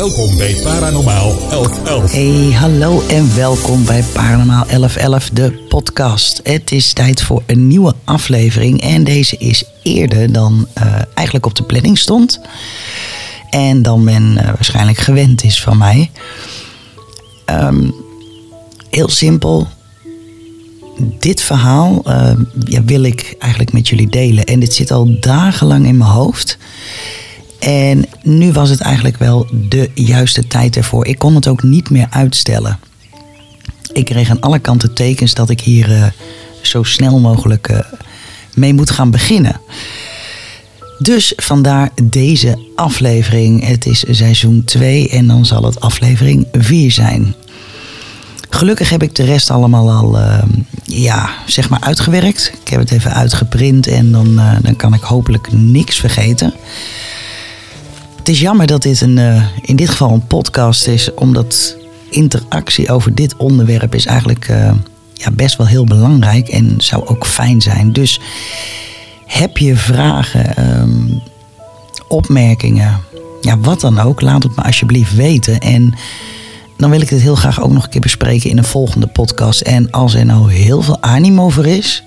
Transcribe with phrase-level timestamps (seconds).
[0.00, 2.12] Welkom bij Paranormaal 1111.
[2.12, 6.40] Hey, hallo en welkom bij Paranormaal 1111, de podcast.
[6.42, 11.54] Het is tijd voor een nieuwe aflevering en deze is eerder dan uh, eigenlijk op
[11.54, 12.40] de planning stond.
[13.50, 16.10] En dan men uh, waarschijnlijk gewend is van mij.
[17.46, 17.94] Um,
[18.90, 19.68] heel simpel.
[21.18, 22.32] Dit verhaal uh,
[22.64, 24.44] ja, wil ik eigenlijk met jullie delen.
[24.44, 26.58] En dit zit al dagenlang in mijn hoofd.
[27.60, 31.06] En nu was het eigenlijk wel de juiste tijd ervoor.
[31.06, 32.78] Ik kon het ook niet meer uitstellen.
[33.92, 36.04] Ik kreeg aan alle kanten tekens dat ik hier uh,
[36.62, 37.78] zo snel mogelijk uh,
[38.54, 39.60] mee moet gaan beginnen.
[40.98, 43.66] Dus vandaar deze aflevering.
[43.66, 47.34] Het is seizoen 2 en dan zal het aflevering 4 zijn.
[48.50, 50.42] Gelukkig heb ik de rest allemaal al uh,
[50.84, 52.52] ja, zeg maar uitgewerkt.
[52.60, 56.54] Ik heb het even uitgeprint en dan, dan kan ik hopelijk niks vergeten.
[58.20, 61.76] Het is jammer dat dit een, uh, in dit geval een podcast is, omdat
[62.10, 64.46] interactie over dit onderwerp is eigenlijk
[65.14, 67.92] ja, best wel heel belangrijk en zou ook fijn zijn.
[67.92, 68.20] Dus
[69.26, 71.22] heb je vragen, um,
[72.08, 73.00] opmerkingen,
[73.40, 75.58] ja, wat dan ook, laat het me alsjeblieft weten.
[75.58, 75.94] En
[76.76, 79.60] dan wil ik dit heel graag ook nog een keer bespreken in een volgende podcast.
[79.60, 82.02] En als er nou heel veel animo voor is,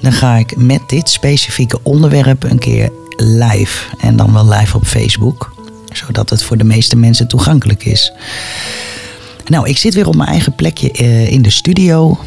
[0.00, 3.96] dan ga ik met dit specifieke onderwerp een keer live.
[4.00, 5.52] En dan wel live op Facebook,
[5.92, 8.12] zodat het voor de meeste mensen toegankelijk is.
[9.46, 10.90] Nou, ik zit weer op mijn eigen plekje
[11.28, 12.18] in de studio.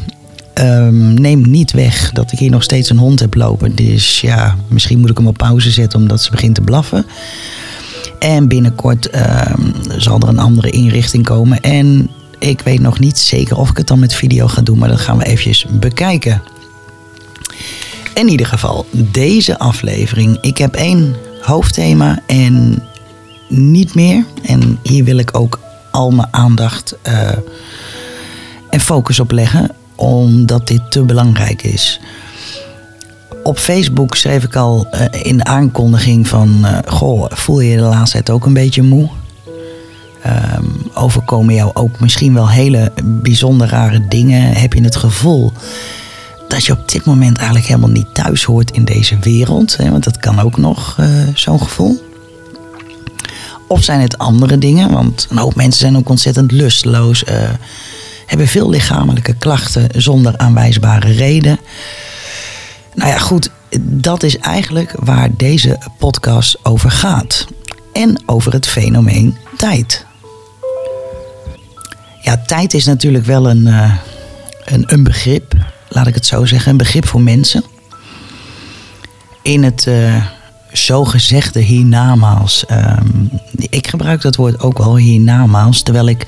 [0.54, 3.74] Um, neem niet weg dat ik hier nog steeds een hond heb lopen.
[3.74, 7.06] Dus ja, misschien moet ik hem op pauze zetten omdat ze begint te blaffen.
[8.18, 11.60] En binnenkort um, zal er een andere inrichting komen.
[11.60, 14.88] En ik weet nog niet zeker of ik het dan met video ga doen, maar
[14.88, 16.42] dat gaan we eventjes bekijken.
[18.20, 20.38] In ieder geval, deze aflevering.
[20.40, 22.82] Ik heb één hoofdthema en
[23.48, 24.24] niet meer.
[24.42, 27.30] En hier wil ik ook al mijn aandacht uh,
[28.70, 32.00] en focus op leggen, omdat dit te belangrijk is.
[33.42, 36.58] Op Facebook schreef ik al uh, in de aankondiging van...
[36.62, 39.08] Uh, goh, voel je de laatste tijd ook een beetje moe?
[40.26, 44.52] Um, overkomen jou ook misschien wel hele bijzonder rare dingen?
[44.52, 45.52] Heb je het gevoel
[46.50, 49.76] dat je op dit moment eigenlijk helemaal niet thuis hoort in deze wereld?
[49.76, 49.90] Hè?
[49.90, 52.08] Want dat kan ook nog, uh, zo'n gevoel.
[53.68, 54.90] Of zijn het andere dingen?
[54.90, 57.24] Want een hoop mensen zijn ook ontzettend lusteloos...
[58.26, 61.58] hebben veel lichamelijke klachten zonder aanwijsbare reden...
[62.94, 63.50] Nou ja, goed,
[63.80, 67.46] dat is eigenlijk waar deze podcast over gaat.
[67.92, 70.06] En over het fenomeen tijd.
[72.22, 73.94] Ja, tijd is natuurlijk wel een, uh,
[74.64, 75.54] een, een, begrip,
[75.90, 77.64] laat ik het zo zeggen, een begrip voor mensen.
[79.42, 80.24] In het uh,
[80.72, 82.64] zogezegde hiernamaals.
[82.70, 86.26] Um, ik gebruik dat woord ook wel hiernamaals, terwijl ik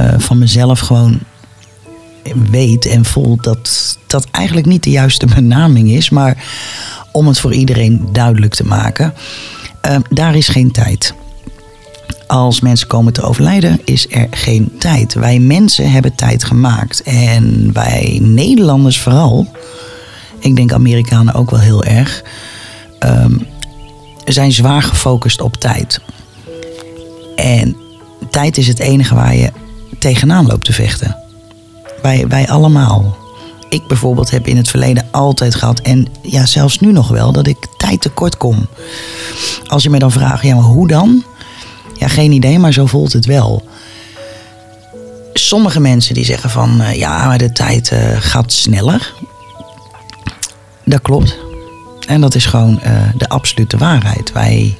[0.00, 1.18] uh, van mezelf gewoon
[2.50, 6.10] weet en voel dat dat eigenlijk niet de juiste benaming is.
[6.10, 6.44] Maar
[7.12, 9.14] om het voor iedereen duidelijk te maken,
[9.86, 11.14] uh, daar is geen tijd.
[12.26, 15.14] Als mensen komen te overlijden, is er geen tijd.
[15.14, 17.02] Wij mensen hebben tijd gemaakt.
[17.02, 19.46] En wij Nederlanders vooral,
[20.40, 22.22] ik denk Amerikanen ook wel heel erg,
[23.00, 23.46] um,
[24.24, 26.00] zijn zwaar gefocust op tijd.
[27.36, 27.76] En
[28.30, 29.50] tijd is het enige waar je
[29.98, 31.16] tegenaan loopt te vechten.
[32.02, 33.16] Wij, wij allemaal.
[33.68, 37.46] Ik bijvoorbeeld heb in het verleden altijd gehad, en ja, zelfs nu nog wel, dat
[37.46, 38.66] ik tijd tekort kom.
[39.66, 41.24] Als je me dan vraagt, ja, maar hoe dan?
[41.98, 43.68] Ja, geen idee, maar zo voelt het wel.
[45.32, 49.14] Sommige mensen die zeggen van, uh, ja, maar de tijd uh, gaat sneller.
[50.84, 51.36] Dat klopt.
[52.06, 54.32] En dat is gewoon uh, de absolute waarheid.
[54.32, 54.78] Wij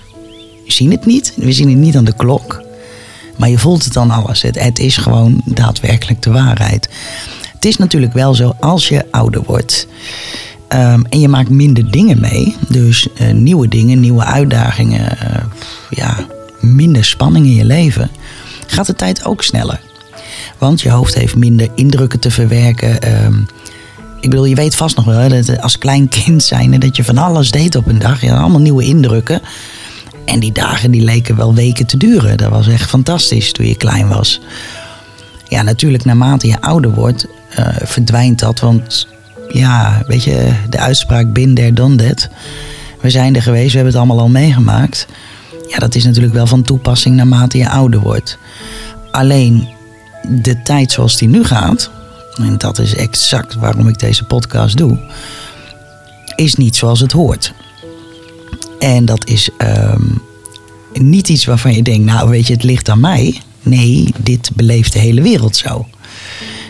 [0.66, 1.32] zien het niet.
[1.36, 2.62] We zien het niet aan de klok.
[3.36, 4.42] Maar je voelt het dan alles.
[4.42, 6.88] Het, het is gewoon daadwerkelijk de waarheid.
[7.52, 9.86] Het is natuurlijk wel zo als je ouder wordt.
[10.68, 12.56] Um, en je maakt minder dingen mee.
[12.68, 15.18] Dus nieuwe dingen, nieuwe uitdagingen.
[15.90, 16.26] Ja,
[16.74, 18.10] minder spanning in je leven.
[18.66, 19.80] Gaat de tijd ook sneller.
[20.58, 23.24] Want je hoofd heeft minder indrukken te verwerken.
[23.24, 23.46] Um,
[24.20, 27.18] ik bedoel, je weet vast nog wel dat als klein kind zijn dat je van
[27.18, 28.20] alles deed op een dag.
[28.20, 29.40] Je had allemaal nieuwe indrukken.
[30.24, 32.36] En die dagen die leken wel weken te duren.
[32.36, 34.40] Dat was echt fantastisch toen je klein was.
[35.48, 37.26] Ja, natuurlijk naarmate je ouder wordt,
[37.58, 38.60] uh, verdwijnt dat.
[38.60, 39.06] Want
[39.48, 42.28] ja, weet je, de uitspraak bin der that.
[43.00, 45.06] We zijn er geweest, we hebben het allemaal al meegemaakt.
[45.68, 48.38] Ja, dat is natuurlijk wel van toepassing naarmate je ouder wordt.
[49.10, 49.68] Alleen
[50.28, 51.90] de tijd zoals die nu gaat,
[52.36, 54.98] en dat is exact waarom ik deze podcast doe,
[56.34, 57.52] is niet zoals het hoort.
[58.78, 60.22] En dat is um,
[60.92, 63.40] niet iets waarvan je denkt, nou weet je, het ligt aan mij.
[63.62, 65.86] Nee, dit beleeft de hele wereld zo.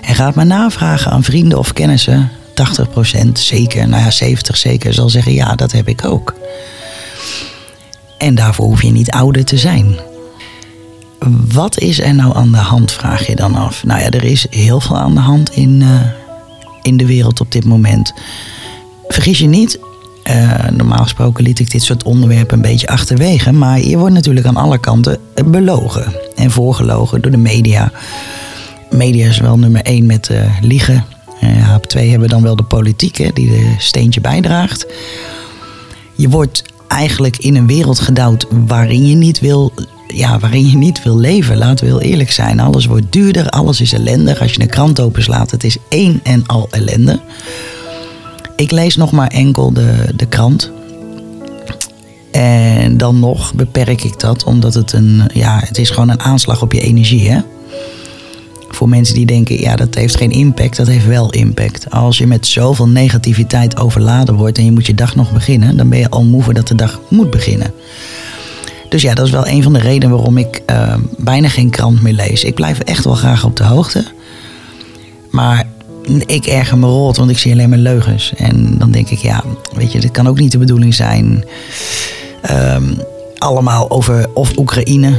[0.02, 2.30] En gaat maar navragen aan vrienden of kennissen.
[3.26, 6.34] 80% zeker, nou ja, 70% zeker zal zeggen, ja, dat heb ik ook.
[8.18, 9.96] En daarvoor hoef je niet ouder te zijn.
[11.52, 13.84] Wat is er nou aan de hand, vraag je dan af.
[13.84, 16.00] Nou ja, er is heel veel aan de hand in, uh,
[16.82, 18.12] in de wereld op dit moment.
[19.08, 19.78] Vergis je niet,
[20.30, 23.52] uh, normaal gesproken liet ik dit soort onderwerpen een beetje achterwege.
[23.52, 27.92] Maar je wordt natuurlijk aan alle kanten belogen en voorgelogen door de media.
[28.90, 31.04] Media is wel nummer één met uh, liegen.
[31.42, 34.86] Uh, op twee hebben we dan wel de politiek, hè, die de steentje bijdraagt.
[36.14, 39.72] Je wordt eigenlijk in een wereld gedouwd waarin je niet wil,
[40.06, 41.56] ja, waarin je niet wil leven.
[41.56, 42.60] Laten we heel eerlijk zijn.
[42.60, 44.40] Alles wordt duurder, alles is ellendig.
[44.40, 47.20] Als je een krant openslaat, het is één en al ellende.
[48.56, 50.70] Ik lees nog maar enkel de, de krant.
[52.30, 56.62] En dan nog beperk ik dat, omdat het een, ja, het is gewoon een aanslag
[56.62, 57.30] op je energie.
[57.30, 57.40] Hè?
[58.68, 61.90] Voor mensen die denken, ja, dat heeft geen impact, dat heeft wel impact.
[61.90, 65.88] Als je met zoveel negativiteit overladen wordt en je moet je dag nog beginnen, dan
[65.88, 67.72] ben je al moe voordat de dag moet beginnen.
[68.88, 72.02] Dus ja, dat is wel een van de redenen waarom ik uh, bijna geen krant
[72.02, 72.44] meer lees.
[72.44, 74.04] Ik blijf echt wel graag op de hoogte.
[75.30, 75.64] Maar
[76.26, 78.32] ik erger me rot, want ik zie alleen maar leugens.
[78.36, 81.44] En dan denk ik, ja, weet je, dit kan ook niet de bedoeling zijn.
[82.50, 82.98] Um,
[83.38, 85.12] allemaal over of Oekraïne.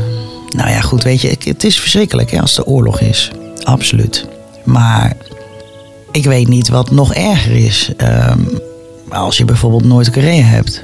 [0.57, 3.31] Nou ja, goed, weet je, het is verschrikkelijk hè, als er oorlog is.
[3.63, 4.27] Absoluut.
[4.63, 5.18] Maar
[6.12, 7.92] ik weet niet wat nog erger is.
[8.30, 8.59] Um,
[9.09, 10.83] als je bijvoorbeeld Noord-Korea hebt.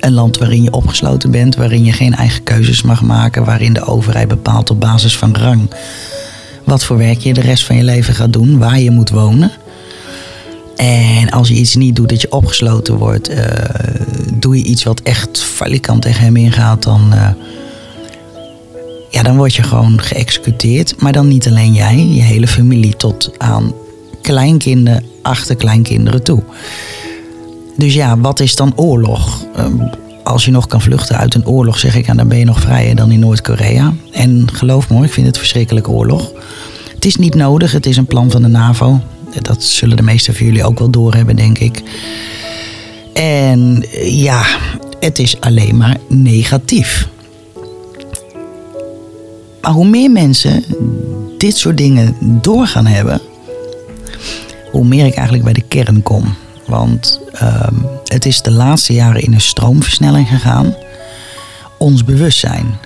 [0.00, 3.84] Een land waarin je opgesloten bent, waarin je geen eigen keuzes mag maken, waarin de
[3.84, 5.68] overheid bepaalt op basis van rang
[6.66, 9.50] wat voor werk je de rest van je leven gaat doen, waar je moet wonen.
[10.76, 13.38] En als je iets niet doet dat je opgesloten wordt, uh,
[14.34, 17.28] doe je iets wat echt falikant tegen hem ingaat, dan, uh,
[19.10, 21.00] ja, dan word je gewoon geëxecuteerd.
[21.00, 23.72] Maar dan niet alleen jij, je hele familie tot aan
[24.22, 26.42] kleinkinderen, achterkleinkinderen toe.
[27.76, 29.44] Dus ja, wat is dan oorlog?
[29.58, 29.66] Uh,
[30.22, 32.96] als je nog kan vluchten uit een oorlog, zeg ik, dan ben je nog vrijer
[32.96, 33.94] dan in Noord-Korea.
[34.12, 36.32] En geloof me, ik vind het verschrikkelijk oorlog.
[36.94, 39.00] Het is niet nodig, het is een plan van de NAVO.
[39.42, 41.82] Dat zullen de meesten van jullie ook wel doorhebben, denk ik.
[43.12, 44.44] En ja,
[45.00, 47.08] het is alleen maar negatief.
[49.66, 50.64] Maar hoe meer mensen
[51.38, 53.20] dit soort dingen door gaan hebben,
[54.70, 56.34] hoe meer ik eigenlijk bij de kern kom.
[56.66, 60.74] Want um, het is de laatste jaren in een stroomversnelling gegaan.
[61.78, 62.78] Ons bewustzijn.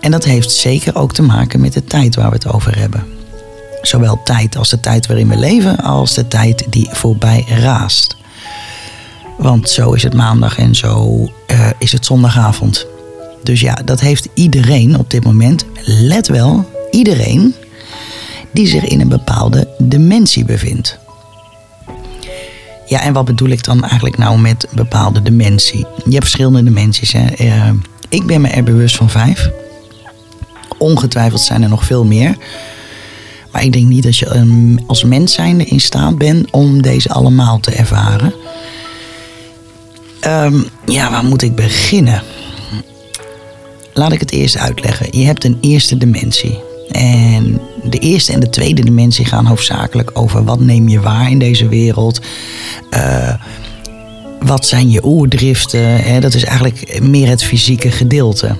[0.00, 3.04] En dat heeft zeker ook te maken met de tijd waar we het over hebben.
[3.82, 8.16] Zowel tijd als de tijd waarin we leven, als de tijd die voorbij raast.
[9.38, 12.86] Want zo is het maandag en zo uh, is het zondagavond.
[13.48, 17.54] Dus ja, dat heeft iedereen op dit moment, let wel, iedereen
[18.52, 20.98] die zich in een bepaalde dimensie bevindt.
[22.86, 25.78] Ja, en wat bedoel ik dan eigenlijk nou met bepaalde dementie?
[25.78, 27.12] Je hebt verschillende dimensies.
[27.12, 27.24] Hè?
[27.40, 27.70] Uh,
[28.08, 29.50] ik ben me er bewust van vijf.
[30.78, 32.36] Ongetwijfeld zijn er nog veel meer.
[33.52, 37.08] Maar ik denk niet dat je um, als mens zijnde in staat bent om deze
[37.08, 38.34] allemaal te ervaren.
[40.26, 42.22] Um, ja, waar moet ik beginnen?
[43.98, 45.18] Laat ik het eerst uitleggen.
[45.18, 46.58] Je hebt een eerste dimensie.
[46.90, 51.38] En de eerste en de tweede dimensie gaan hoofdzakelijk over wat neem je waar in
[51.38, 52.20] deze wereld.
[52.90, 53.34] Uh,
[54.40, 55.96] wat zijn je oerdriften?
[55.96, 56.20] Hè?
[56.20, 58.46] Dat is eigenlijk meer het fysieke gedeelte.
[58.46, 58.56] En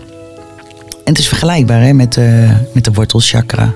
[1.04, 3.74] het is vergelijkbaar hè, met, de, met de wortelchakra.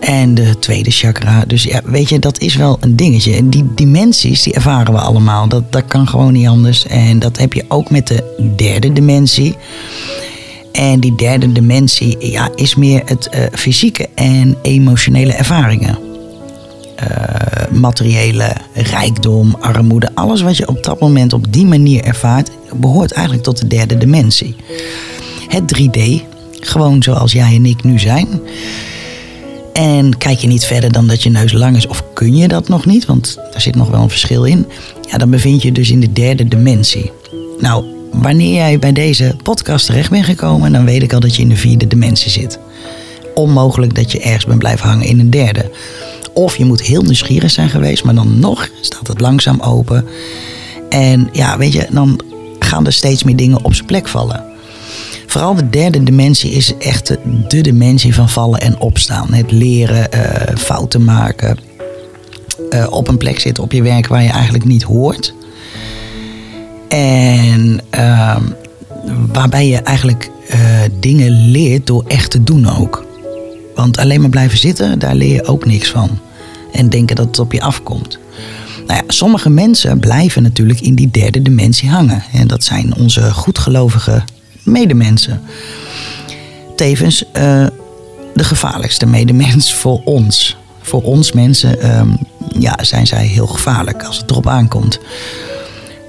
[0.00, 1.44] En de tweede chakra.
[1.46, 3.34] Dus ja, weet je, dat is wel een dingetje.
[3.34, 5.48] En die dimensies, die ervaren we allemaal.
[5.48, 6.86] Dat, dat kan gewoon niet anders.
[6.86, 9.56] En dat heb je ook met de derde dimensie.
[10.78, 15.98] En die derde dimensie ja, is meer het uh, fysieke en emotionele ervaringen.
[15.98, 23.12] Uh, materiële rijkdom, armoede, alles wat je op dat moment op die manier ervaart, behoort
[23.12, 24.56] eigenlijk tot de derde dimensie.
[25.48, 26.00] Het 3D,
[26.60, 28.28] gewoon zoals jij en ik nu zijn.
[29.72, 32.68] En kijk je niet verder dan dat je neus lang is, of kun je dat
[32.68, 34.66] nog niet, want daar zit nog wel een verschil in.
[35.10, 37.10] Ja, dan bevind je dus in de derde dimensie.
[37.58, 41.42] Nou, wanneer jij bij deze podcast terecht bent gekomen, dan weet ik al dat je
[41.42, 42.58] in de vierde dimensie zit.
[43.34, 45.70] Onmogelijk dat je ergens bent blijven hangen in een derde.
[46.32, 50.04] Of je moet heel nieuwsgierig zijn geweest, maar dan nog staat het langzaam open.
[50.88, 52.20] En ja, weet je, dan
[52.58, 54.44] gaan er steeds meer dingen op zijn plek vallen.
[55.26, 57.16] Vooral de derde dimensie is echt
[57.48, 59.32] de dimensie van vallen en opstaan.
[59.32, 61.58] Het leren, uh, fouten maken,
[62.70, 65.34] uh, op een plek zitten op je werk waar je eigenlijk niet hoort.
[66.88, 68.36] En uh,
[69.32, 70.60] waarbij je eigenlijk eh,
[71.00, 73.06] dingen leert door echt te doen ook.
[73.74, 76.18] Want alleen maar blijven zitten, daar leer je ook niks van.
[76.72, 78.18] En denken dat het op je afkomt.
[78.86, 82.22] Nou ja, sommige mensen blijven natuurlijk in die derde dimensie hangen.
[82.32, 84.22] En dat zijn onze goedgelovige
[84.62, 85.40] medemensen.
[86.76, 87.66] Tevens uh,
[88.34, 90.56] de gevaarlijkste medemens voor ons.
[90.82, 92.18] Voor ons mensen um,
[92.58, 94.98] ja, zijn zij heel gevaarlijk als het erop aankomt.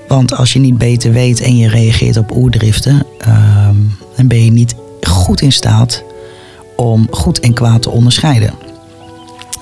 [0.09, 4.51] Want als je niet beter weet en je reageert op oerdriften, um, dan ben je
[4.51, 6.03] niet goed in staat
[6.75, 8.53] om goed en kwaad te onderscheiden.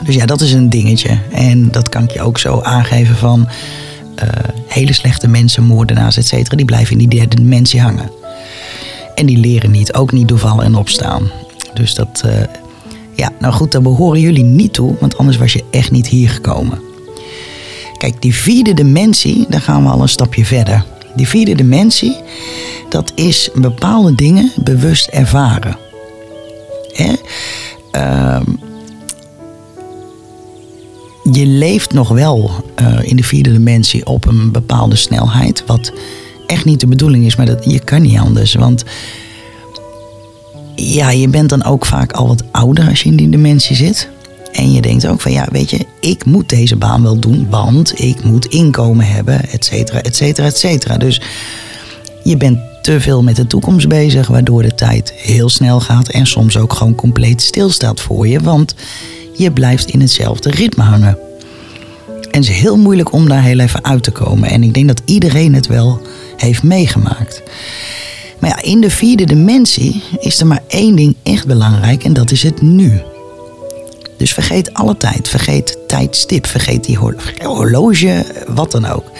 [0.05, 1.19] Dus ja, dat is een dingetje.
[1.31, 3.47] En dat kan ik je ook zo aangeven van
[4.23, 4.29] uh,
[4.67, 8.11] hele slechte mensen, moordenaars, et cetera, die blijven in die derde dimensie hangen.
[9.15, 11.29] En die leren niet, ook niet doorvallen en opstaan.
[11.73, 12.31] Dus dat, uh,
[13.15, 16.29] ja, nou goed, daar behoren jullie niet toe, want anders was je echt niet hier
[16.29, 16.86] gekomen.
[17.97, 20.85] Kijk, die vierde dimensie, daar gaan we al een stapje verder.
[21.15, 22.15] Die vierde dimensie,
[22.89, 25.77] dat is bepaalde dingen bewust ervaren.
[26.93, 27.13] Hè?
[27.91, 28.41] Uh,
[31.31, 32.51] je leeft nog wel
[32.81, 35.63] uh, in de vierde dimensie op een bepaalde snelheid.
[35.65, 35.91] Wat
[36.47, 38.53] echt niet de bedoeling is, maar dat, je kan niet anders.
[38.53, 38.83] Want
[40.75, 44.09] ja, je bent dan ook vaak al wat ouder als je in die dimensie zit.
[44.51, 48.01] En je denkt ook van ja, weet je, ik moet deze baan wel doen, want
[48.01, 50.97] ik moet inkomen hebben, et cetera, et cetera, et cetera.
[50.97, 51.21] Dus
[52.23, 56.25] je bent te veel met de toekomst bezig, waardoor de tijd heel snel gaat en
[56.25, 58.75] soms ook gewoon compleet stilstaat voor je, want
[59.33, 61.17] je blijft in hetzelfde ritme hangen.
[62.07, 64.49] En het is heel moeilijk om daar heel even uit te komen.
[64.49, 66.01] En ik denk dat iedereen het wel
[66.37, 67.41] heeft meegemaakt.
[68.39, 72.31] Maar ja, in de vierde dimensie is er maar één ding echt belangrijk en dat
[72.31, 73.01] is het nu.
[74.17, 76.97] Dus vergeet alle tijd, vergeet tijdstip, vergeet die
[77.43, 79.11] horloge, wat dan ook.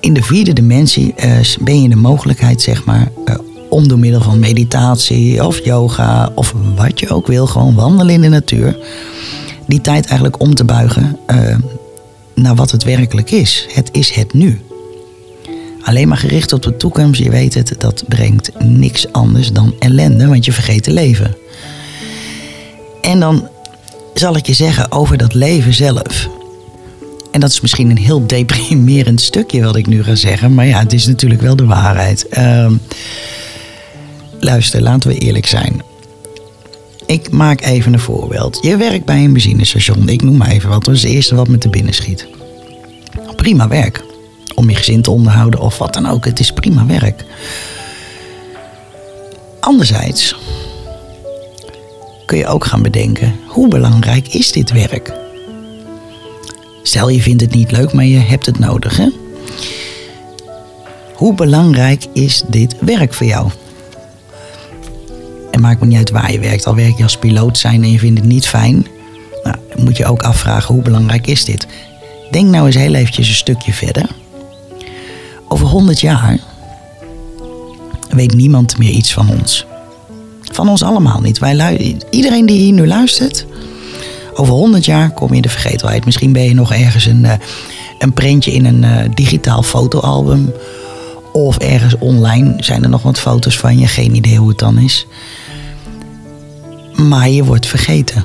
[0.00, 3.34] In de vierde dimensie uh, ben je de mogelijkheid, zeg maar, uh,
[3.68, 8.20] om door middel van meditatie of yoga of wat je ook wil, gewoon wandelen in
[8.20, 8.78] de natuur,
[9.66, 11.56] die tijd eigenlijk om te buigen uh,
[12.34, 13.66] naar wat het werkelijk is.
[13.72, 14.60] Het is het nu.
[15.82, 20.26] Alleen maar gericht op de toekomst, je weet het, dat brengt niks anders dan ellende,
[20.26, 21.36] want je vergeet te leven.
[23.00, 23.48] En dan
[24.14, 26.28] zal ik je zeggen over dat leven zelf.
[27.30, 30.78] En dat is misschien een heel deprimerend stukje wat ik nu ga zeggen, maar ja,
[30.78, 32.26] het is natuurlijk wel de waarheid.
[32.38, 32.70] Uh,
[34.40, 35.82] luister, laten we eerlijk zijn.
[37.06, 38.58] Ik maak even een voorbeeld.
[38.62, 41.48] Je werkt bij een benzinestation, ik noem maar even wat, dat is het eerste wat
[41.48, 42.26] me te binnen schiet.
[43.36, 44.04] Prima werk
[44.54, 46.24] om je gezin te onderhouden of wat dan ook.
[46.24, 47.24] Het is prima werk.
[49.60, 50.36] Anderzijds
[52.26, 55.12] kun je ook gaan bedenken: hoe belangrijk is dit werk?
[56.82, 59.00] Stel je vindt het niet leuk, maar je hebt het nodig.
[61.14, 63.50] Hoe belangrijk is dit werk voor jou?
[65.50, 66.66] En maakt me niet uit waar je werkt.
[66.66, 68.86] Al werk je als piloot zijn en je vindt het niet fijn.
[69.42, 71.66] Nou, dan moet je ook afvragen hoe belangrijk is dit?
[72.30, 74.20] Denk nou eens heel eventjes een stukje verder
[75.52, 76.38] over 100 jaar
[78.08, 79.66] weet niemand meer iets van ons.
[80.52, 81.38] Van ons allemaal niet.
[81.38, 83.46] Wij iedereen die hier nu luistert,
[84.34, 86.04] over 100 jaar kom je in de vergetelheid.
[86.04, 87.32] Misschien ben je nog ergens een, eh,
[87.98, 90.52] een printje in een uh, digitaal fotoalbum.
[91.32, 93.86] Of ergens online zijn er nog wat foto's van je.
[93.86, 95.06] Geen idee hoe het dan is.
[96.92, 98.24] Maar je wordt vergeten.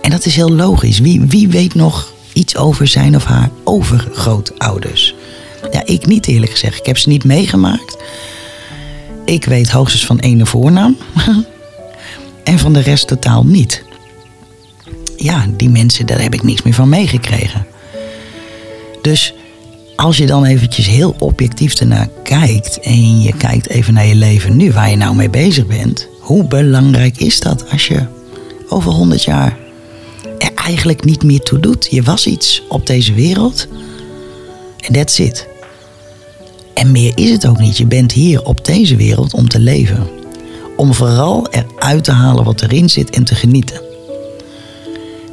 [0.00, 0.98] En dat is heel logisch.
[0.98, 5.14] Wie, wie weet nog iets over zijn of haar overgrootouders?
[5.72, 6.78] Ja, ik niet eerlijk gezegd.
[6.78, 7.96] Ik heb ze niet meegemaakt.
[9.24, 10.96] Ik weet hoogstens van ene voornaam.
[12.44, 13.84] en van de rest totaal niet.
[15.16, 17.66] Ja, die mensen, daar heb ik niks meer van meegekregen.
[19.02, 19.34] Dus
[19.96, 24.56] als je dan eventjes heel objectief ernaar kijkt en je kijkt even naar je leven
[24.56, 28.06] nu, waar je nou mee bezig bent, hoe belangrijk is dat als je
[28.68, 29.56] over 100 jaar
[30.38, 31.86] er eigenlijk niet meer toe doet?
[31.90, 33.68] Je was iets op deze wereld
[34.78, 35.48] en that's it.
[36.74, 37.76] En meer is het ook niet.
[37.76, 40.08] Je bent hier op deze wereld om te leven.
[40.76, 43.80] Om vooral eruit te halen wat erin zit en te genieten.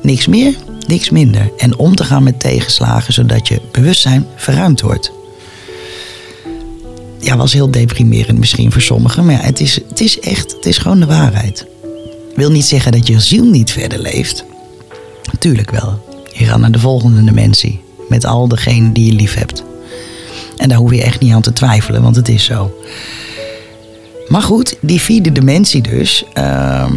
[0.01, 0.55] Niks meer,
[0.87, 1.51] niks minder.
[1.57, 5.11] En om te gaan met tegenslagen zodat je bewustzijn verruimd wordt.
[7.19, 10.77] Ja, was heel deprimerend misschien voor sommigen, maar het, is, het is echt, het is
[10.77, 11.65] gewoon de waarheid.
[12.35, 14.45] Wil niet zeggen dat je ziel niet verder leeft.
[15.39, 16.05] Tuurlijk wel.
[16.33, 17.81] Je gaat naar de volgende dimensie.
[18.09, 19.63] Met al degenen die je lief hebt.
[20.61, 22.71] En daar hoef je echt niet aan te twijfelen, want het is zo.
[24.27, 26.25] Maar goed, die vierde dimensie dus.
[26.37, 26.91] Uh,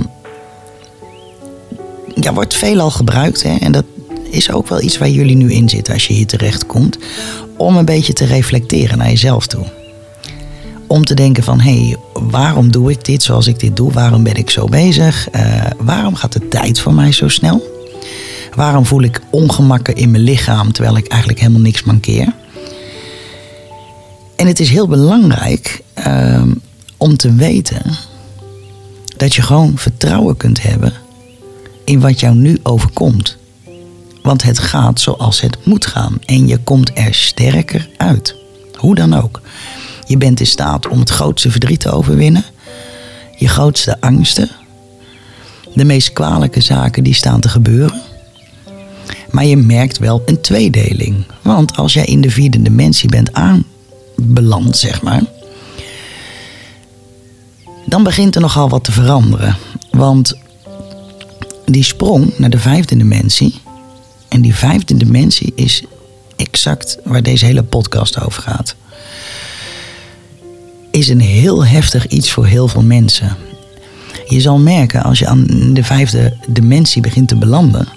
[2.15, 3.43] ja, wordt veelal gebruikt.
[3.43, 3.57] Hè?
[3.57, 3.85] En dat
[4.31, 6.99] is ook wel iets waar jullie nu in zitten als je hier terecht komt.
[7.57, 9.65] Om een beetje te reflecteren naar jezelf toe.
[10.87, 13.93] om te denken van hé, hey, waarom doe ik dit zoals ik dit doe?
[13.93, 15.29] Waarom ben ik zo bezig?
[15.35, 17.63] Uh, waarom gaat de tijd voor mij zo snel?
[18.55, 22.33] Waarom voel ik ongemakken in mijn lichaam terwijl ik eigenlijk helemaal niks mankeer?
[24.37, 26.43] En het is heel belangrijk uh,
[26.97, 27.83] om te weten
[29.17, 30.93] dat je gewoon vertrouwen kunt hebben
[31.85, 33.37] in wat jou nu overkomt.
[34.23, 38.37] Want het gaat zoals het moet gaan en je komt er sterker uit.
[38.75, 39.41] Hoe dan ook.
[40.07, 42.45] Je bent in staat om het grootste verdriet te overwinnen,
[43.37, 44.51] je grootste angsten,
[45.75, 48.03] de meest kwalijke zaken die staan te gebeuren.
[49.31, 51.25] Maar je merkt wel een tweedeling.
[51.43, 53.33] Want als jij in de vierde dimensie bent
[54.19, 55.23] aanbeland, zeg maar,
[57.87, 59.57] dan begint er nogal wat te veranderen.
[59.91, 60.39] Want
[61.65, 63.55] die sprong naar de vijfde dimensie,
[64.29, 65.85] en die vijfde dimensie is
[66.37, 68.75] exact waar deze hele podcast over gaat.
[70.91, 73.37] Is een heel heftig iets voor heel veel mensen.
[74.29, 77.89] Je zal merken als je aan de vijfde dimensie begint te belanden,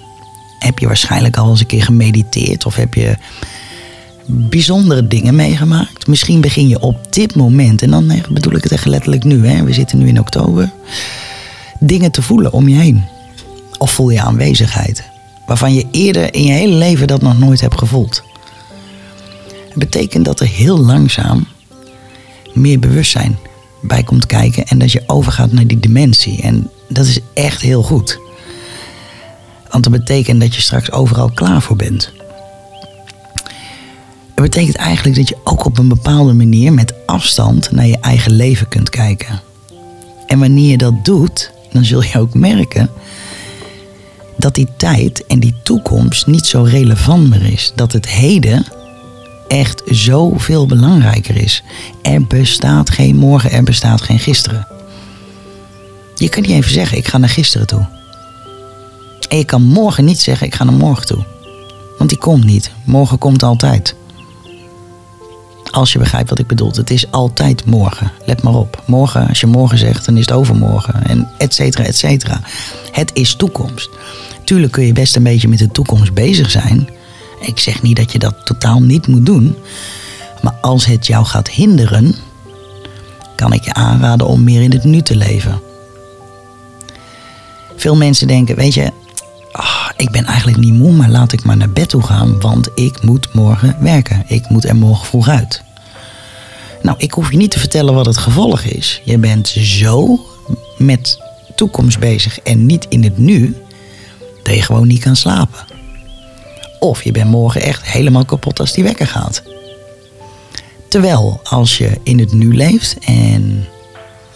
[0.58, 3.16] heb je waarschijnlijk al eens een keer gemediteerd of heb je
[4.30, 6.06] bijzondere dingen meegemaakt.
[6.06, 9.64] Misschien begin je op dit moment, en dan bedoel ik het echt letterlijk nu, hè,
[9.64, 10.70] we zitten nu in oktober,
[11.80, 13.04] dingen te voelen om je heen.
[13.78, 15.02] Of voel je aanwezigheid
[15.46, 18.22] waarvan je eerder in je hele leven dat nog nooit hebt gevoeld.
[19.68, 21.46] Het betekent dat er heel langzaam
[22.54, 23.38] meer bewustzijn
[23.82, 26.42] bij komt kijken en dat je overgaat naar die dimensie.
[26.42, 28.18] En dat is echt heel goed.
[29.70, 32.12] Want dat betekent dat je straks overal klaar voor bent.
[34.38, 38.32] Het betekent eigenlijk dat je ook op een bepaalde manier met afstand naar je eigen
[38.32, 39.40] leven kunt kijken.
[40.26, 42.90] En wanneer je dat doet, dan zul je ook merken
[44.36, 47.72] dat die tijd en die toekomst niet zo relevant meer is.
[47.74, 48.66] Dat het heden
[49.48, 51.62] echt zoveel belangrijker is.
[52.02, 54.66] Er bestaat geen morgen, er bestaat geen gisteren.
[56.14, 57.86] Je kunt niet even zeggen, ik ga naar gisteren toe.
[59.28, 61.24] En je kan morgen niet zeggen, ik ga naar morgen toe.
[61.98, 62.70] Want die komt niet.
[62.84, 63.96] Morgen komt altijd.
[65.70, 66.72] Als je begrijpt wat ik bedoel.
[66.72, 68.12] Het is altijd morgen.
[68.26, 68.82] Let maar op.
[68.86, 71.06] Morgen, als je morgen zegt, dan is het overmorgen.
[71.06, 72.40] En et cetera, et cetera.
[72.92, 73.90] Het is toekomst.
[74.44, 76.88] Tuurlijk kun je best een beetje met de toekomst bezig zijn.
[77.40, 79.56] Ik zeg niet dat je dat totaal niet moet doen.
[80.42, 82.14] Maar als het jou gaat hinderen,
[83.36, 85.60] kan ik je aanraden om meer in het nu te leven.
[87.76, 88.92] Veel mensen denken, weet je,
[89.98, 93.02] ik ben eigenlijk niet moe, maar laat ik maar naar bed toe gaan, want ik
[93.02, 94.24] moet morgen werken.
[94.26, 95.62] Ik moet er morgen vroeg uit.
[96.82, 99.00] Nou, ik hoef je niet te vertellen wat het gevolg is.
[99.04, 100.20] Je bent zo
[100.76, 101.20] met
[101.54, 103.56] toekomst bezig en niet in het nu,
[104.42, 105.66] dat je gewoon niet kan slapen.
[106.78, 109.42] Of je bent morgen echt helemaal kapot als die wekker gaat.
[110.88, 113.66] Terwijl als je in het nu leeft en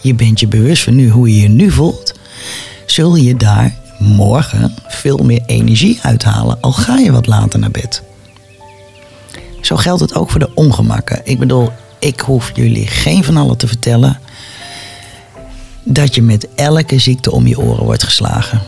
[0.01, 2.13] je bent je bewust van nu hoe je je nu voelt,
[2.85, 8.03] zul je daar morgen veel meer energie uithalen, al ga je wat later naar bed.
[9.61, 11.21] Zo geldt het ook voor de ongemakken.
[11.23, 14.19] Ik bedoel, ik hoef jullie geen van allen te vertellen
[15.83, 18.61] dat je met elke ziekte om je oren wordt geslagen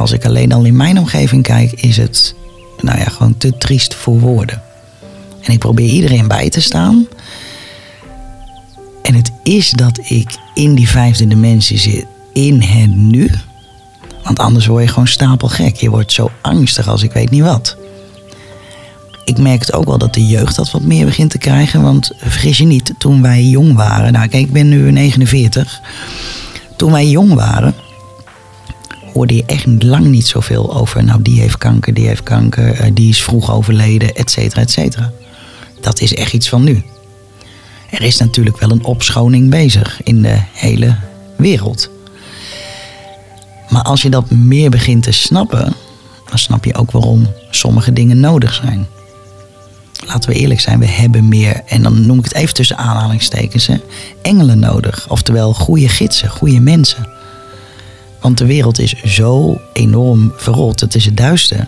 [0.00, 2.34] als ik alleen al in mijn omgeving kijk, is het
[2.80, 4.62] nou ja, gewoon te triest voor woorden.
[5.42, 7.06] En ik probeer iedereen bij te staan.
[9.02, 13.30] En het is dat ik in die vijfde dimensie zit, in het nu.
[14.30, 15.76] Want anders word je gewoon stapelgek.
[15.76, 17.76] Je wordt zo angstig als ik weet niet wat.
[19.24, 21.82] Ik merk het ook wel dat de jeugd dat wat meer begint te krijgen.
[21.82, 24.12] Want vergis je niet, toen wij jong waren.
[24.12, 25.80] Nou, kijk, ik ben nu 49.
[26.76, 27.74] Toen wij jong waren
[29.12, 31.04] hoorde je echt lang niet zoveel over.
[31.04, 34.70] Nou, die heeft kanker, die heeft kanker, eh, die is vroeg overleden, et cetera, et
[34.70, 35.12] cetera.
[35.80, 36.82] Dat is echt iets van nu.
[37.90, 40.96] Er is natuurlijk wel een opschoning bezig in de hele
[41.36, 41.90] wereld.
[43.70, 45.74] Maar als je dat meer begint te snappen,
[46.28, 48.86] dan snap je ook waarom sommige dingen nodig zijn.
[50.06, 53.68] Laten we eerlijk zijn, we hebben meer, en dan noem ik het even tussen aanhalingstekens,
[54.22, 55.08] engelen nodig.
[55.08, 57.08] Oftewel goede gidsen, goede mensen.
[58.20, 60.80] Want de wereld is zo enorm verrot.
[60.80, 61.66] Het is het duister.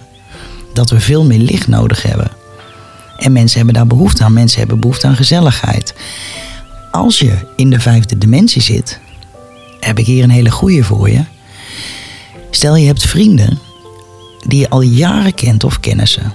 [0.73, 2.31] Dat we veel meer licht nodig hebben.
[3.19, 4.33] En mensen hebben daar behoefte aan.
[4.33, 5.95] Mensen hebben behoefte aan gezelligheid.
[6.91, 9.01] Als je in de vijfde dimensie zit,
[9.81, 11.25] heb ik hier een hele goeie voor je.
[12.55, 13.59] Stel je hebt vrienden
[14.47, 16.33] die je al jaren kent of kennissen.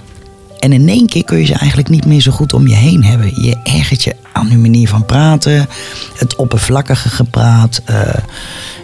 [0.58, 3.04] En in één keer kun je ze eigenlijk niet meer zo goed om je heen
[3.04, 3.42] hebben.
[3.42, 5.68] Je ergert je aan hun manier van praten,
[6.16, 7.82] het oppervlakkige gepraat.
[7.90, 8.14] Uh,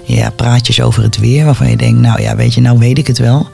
[0.04, 3.06] ja, praatjes over het weer waarvan je denkt, nou ja, weet je, nou weet ik
[3.06, 3.48] het wel.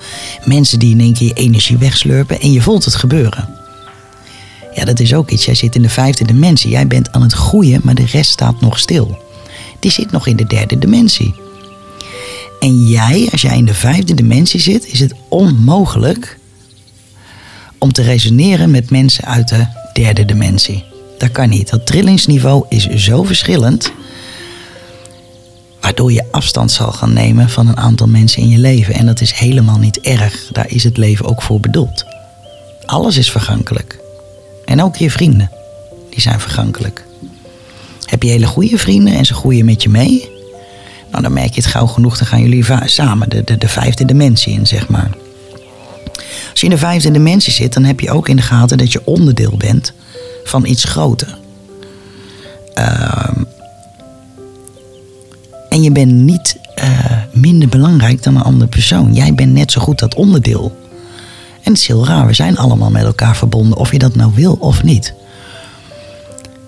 [0.45, 3.49] Mensen die in één keer je energie wegslurpen en je voelt het gebeuren.
[4.75, 5.45] Ja, dat is ook iets.
[5.45, 6.71] Jij zit in de vijfde dimensie.
[6.71, 9.19] Jij bent aan het groeien, maar de rest staat nog stil.
[9.79, 11.35] Die zit nog in de derde dimensie.
[12.61, 16.39] En jij, als jij in de vijfde dimensie zit, is het onmogelijk
[17.79, 20.85] om te resoneren met mensen uit de derde dimensie.
[21.19, 21.71] Dat kan niet.
[21.71, 23.93] Dat trillingsniveau is zo verschillend.
[25.81, 28.95] Waardoor je afstand zal gaan nemen van een aantal mensen in je leven.
[28.95, 30.49] En dat is helemaal niet erg.
[30.53, 32.05] Daar is het leven ook voor bedoeld.
[32.85, 33.99] Alles is vergankelijk.
[34.65, 35.51] En ook je vrienden.
[36.11, 37.05] Die zijn vergankelijk.
[38.05, 40.40] Heb je hele goede vrienden en ze groeien met je mee?
[41.21, 42.19] Nou, dan merk je het gauw genoeg.
[42.19, 45.11] Dan gaan jullie samen de, de, de vijfde dimensie in, zeg maar.
[46.51, 48.93] Als je in de vijfde dimensie zit, dan heb je ook in de gaten dat
[48.93, 49.93] je onderdeel bent
[50.45, 51.39] van iets groter.
[52.75, 53.43] Ehm,
[55.69, 59.15] en je bent niet uh, minder belangrijk dan een andere persoon.
[59.15, 60.77] Jij bent net zo goed dat onderdeel.
[61.63, 64.33] En het is heel raar, we zijn allemaal met elkaar verbonden, of je dat nou
[64.35, 65.15] wil of niet.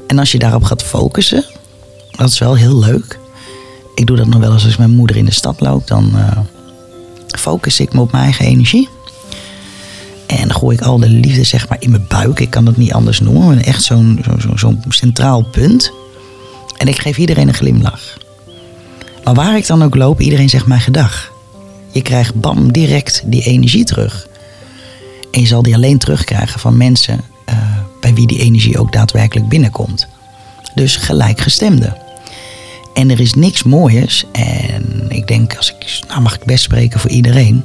[0.07, 1.45] En als je daarop gaat focussen,
[2.11, 3.21] dat is wel heel leuk.
[3.95, 6.39] Ik doe dat nog wel eens als mijn moeder in de stad loopt, dan uh,
[7.39, 8.89] focus ik me op mijn eigen energie.
[10.27, 12.41] En dan gooi ik al de liefde zeg maar in mijn buik.
[12.41, 13.65] Ik kan dat niet anders noemen.
[13.65, 15.93] Echt zo'n zo, zo, centraal punt.
[16.77, 18.17] En ik geef iedereen een glimlach.
[19.25, 21.33] Maar waar ik dan ook loop, iedereen zegt mij gedag.
[21.91, 24.27] Je krijgt bam direct die energie terug.
[25.31, 27.55] En je zal die alleen terugkrijgen van mensen uh,
[28.01, 30.07] bij wie die energie ook daadwerkelijk binnenkomt.
[30.75, 32.02] Dus gelijkgestemde.
[32.95, 34.25] En er is niks mooiers.
[34.33, 37.65] En ik denk, als ik, nou mag ik best spreken voor iedereen.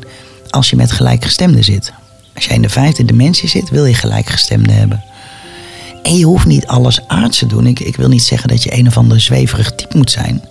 [0.50, 1.94] Als je met gelijkgestemden zit.
[2.36, 5.04] Als jij in de vijfde dimensie zit, wil je gelijkgestemde hebben.
[6.04, 7.68] En je hoeft niet alles aards te doen.
[7.68, 10.42] Ik, ik wil niet zeggen dat je een of ander zweverig type moet zijn.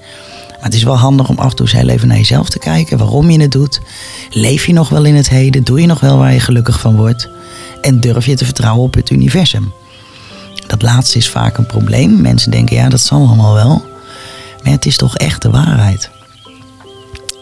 [0.49, 2.59] Maar het is wel handig om af en toe eens heel even naar jezelf te
[2.59, 2.99] kijken.
[2.99, 3.81] Waarom je het doet.
[4.31, 5.65] Leef je nog wel in het heden?
[5.65, 7.29] Doe je nog wel waar je gelukkig van wordt?
[7.81, 9.73] En durf je te vertrouwen op het universum?
[10.67, 12.21] Dat laatste is vaak een probleem.
[12.21, 13.85] Mensen denken, ja, dat zal allemaal wel.
[14.73, 16.11] Het is toch echt de waarheid.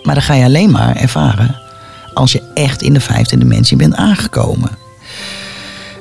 [0.03, 1.61] Maar dan ga je alleen maar ervaren
[2.15, 4.71] als je echt in de vijfde dimensie bent aangekomen.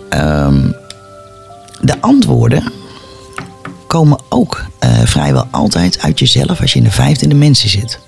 [0.09, 0.75] Um,
[1.81, 2.71] de antwoorden
[3.87, 7.99] komen ook uh, vrijwel altijd uit jezelf als je in de vijfde dimensie zit.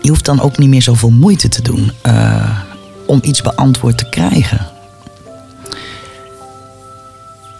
[0.00, 2.58] Je hoeft dan ook niet meer zoveel moeite te doen uh,
[3.06, 4.71] om iets beantwoord te krijgen.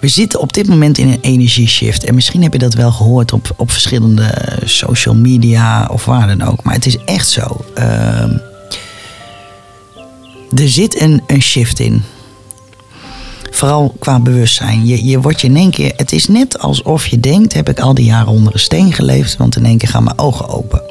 [0.03, 2.05] We zitten op dit moment in een energieshift.
[2.05, 6.49] En misschien heb je dat wel gehoord op, op verschillende social media of waar dan
[6.49, 6.63] ook.
[6.63, 7.65] Maar het is echt zo.
[7.79, 8.23] Uh,
[10.55, 12.03] er zit een, een shift in.
[13.51, 14.87] Vooral qua bewustzijn.
[14.87, 15.93] Je, je wordt je in één keer.
[15.97, 19.37] Het is net alsof je denkt: heb ik al die jaren onder een steen geleefd?
[19.37, 20.83] Want in één keer gaan mijn ogen open.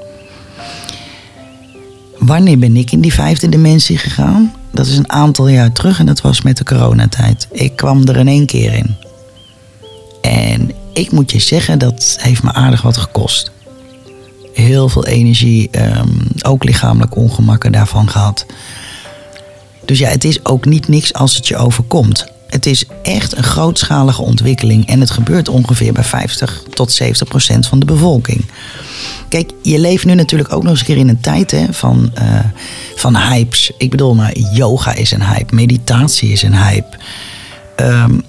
[2.18, 4.54] Wanneer ben ik in die vijfde dimensie gegaan?
[4.72, 7.48] Dat is een aantal jaar terug en dat was met de coronatijd.
[7.52, 9.01] Ik kwam er in één keer in.
[10.22, 13.52] En ik moet je zeggen, dat heeft me aardig wat gekost.
[14.54, 18.46] Heel veel energie, um, ook lichamelijk ongemakken daarvan gehad.
[19.86, 22.26] Dus ja, het is ook niet niks als het je overkomt.
[22.48, 27.68] Het is echt een grootschalige ontwikkeling en het gebeurt ongeveer bij 50 tot 70 procent
[27.68, 28.46] van de bevolking.
[29.30, 32.12] Kijk, je leeft nu natuurlijk ook nog eens een keer in een tijd hè, van,
[32.22, 32.40] uh,
[32.96, 33.72] van hypes.
[33.78, 36.98] Ik bedoel, maar yoga is een hype, meditatie is een hype.
[37.76, 38.24] Um,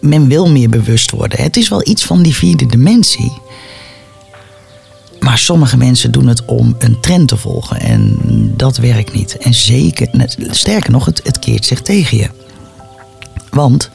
[0.00, 1.42] men wil meer bewust worden.
[1.42, 3.32] Het is wel iets van die vierde dimensie.
[5.20, 7.80] Maar sommige mensen doen het om een trend te volgen.
[7.80, 8.16] En
[8.56, 9.36] dat werkt niet.
[9.36, 10.08] En zeker,
[10.50, 12.28] sterker nog, het, het keert zich tegen je.
[13.50, 13.90] Want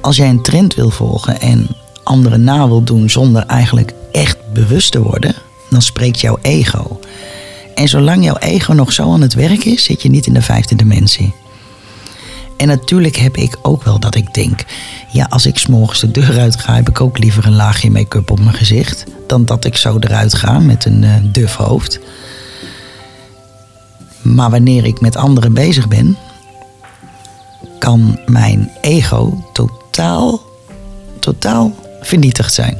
[0.00, 1.68] als jij een trend wil volgen en
[2.02, 5.34] anderen na wil doen zonder eigenlijk echt bewust te worden,
[5.70, 7.00] dan spreekt jouw ego.
[7.74, 10.42] En zolang jouw ego nog zo aan het werk is, zit je niet in de
[10.42, 11.34] vijfde dimensie.
[12.56, 14.64] En natuurlijk heb ik ook wel dat ik denk,
[15.10, 18.30] ja, als ik s'morgens de deur uit ga, heb ik ook liever een laagje make-up
[18.30, 19.04] op mijn gezicht.
[19.26, 22.00] Dan dat ik zo eruit ga met een uh, duf hoofd.
[24.22, 26.16] Maar wanneer ik met anderen bezig ben,
[27.78, 30.40] kan mijn ego totaal,
[31.20, 32.78] totaal vernietigd zijn.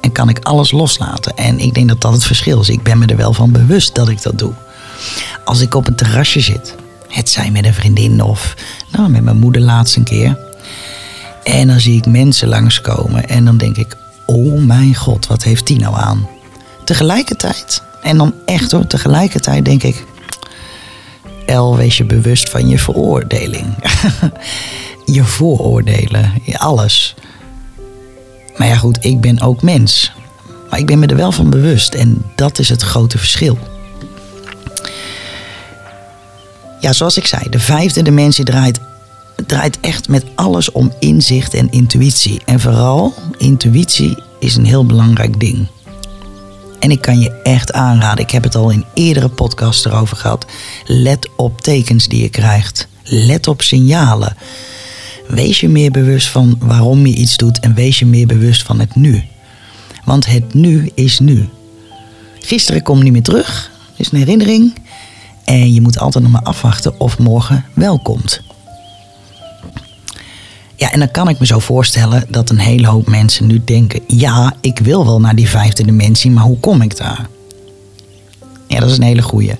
[0.00, 1.36] En kan ik alles loslaten.
[1.36, 2.68] En ik denk dat dat het verschil is.
[2.68, 4.52] Ik ben me er wel van bewust dat ik dat doe.
[5.44, 6.74] Als ik op een terrasje zit,
[7.10, 8.54] het zijn met een vriendin of
[8.92, 10.38] nou, met mijn moeder laatst een keer.
[11.44, 13.96] En dan zie ik mensen langskomen en dan denk ik,
[14.26, 16.28] oh mijn god, wat heeft die nou aan?
[16.84, 20.04] Tegelijkertijd, en dan echt hoor, tegelijkertijd denk ik,
[21.46, 23.74] El, wees je bewust van je veroordeling.
[25.04, 27.14] je vooroordelen, alles.
[28.56, 30.12] Maar ja goed, ik ben ook mens.
[30.70, 33.58] Maar ik ben me er wel van bewust en dat is het grote verschil.
[36.80, 38.80] Ja, zoals ik zei, de vijfde dimensie draait
[39.46, 42.40] draait echt met alles om inzicht en intuïtie.
[42.44, 45.66] En vooral, intuïtie is een heel belangrijk ding.
[46.78, 50.46] En ik kan je echt aanraden, ik heb het al in eerdere podcasts erover gehad.
[50.86, 52.88] Let op tekens die je krijgt.
[53.04, 54.36] Let op signalen.
[55.28, 58.80] Wees je meer bewust van waarom je iets doet en wees je meer bewust van
[58.80, 59.24] het nu.
[60.04, 61.48] Want het nu is nu.
[62.38, 64.74] Gisteren komt niet meer terug, is een herinnering.
[65.50, 68.40] En je moet altijd nog maar afwachten of morgen wel komt.
[70.76, 74.00] Ja, en dan kan ik me zo voorstellen dat een hele hoop mensen nu denken:
[74.06, 77.28] ja, ik wil wel naar die vijfde dimensie, maar hoe kom ik daar?
[78.66, 79.54] Ja, dat is een hele goeie.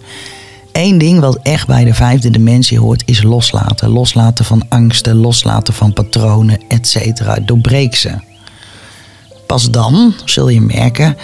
[0.72, 3.88] Eén ding wat echt bij de vijfde dimensie hoort is loslaten.
[3.88, 7.22] Loslaten van angsten, loslaten van patronen, etc.
[7.46, 8.14] Doorbreek ze.
[9.46, 11.16] Pas dan zul je merken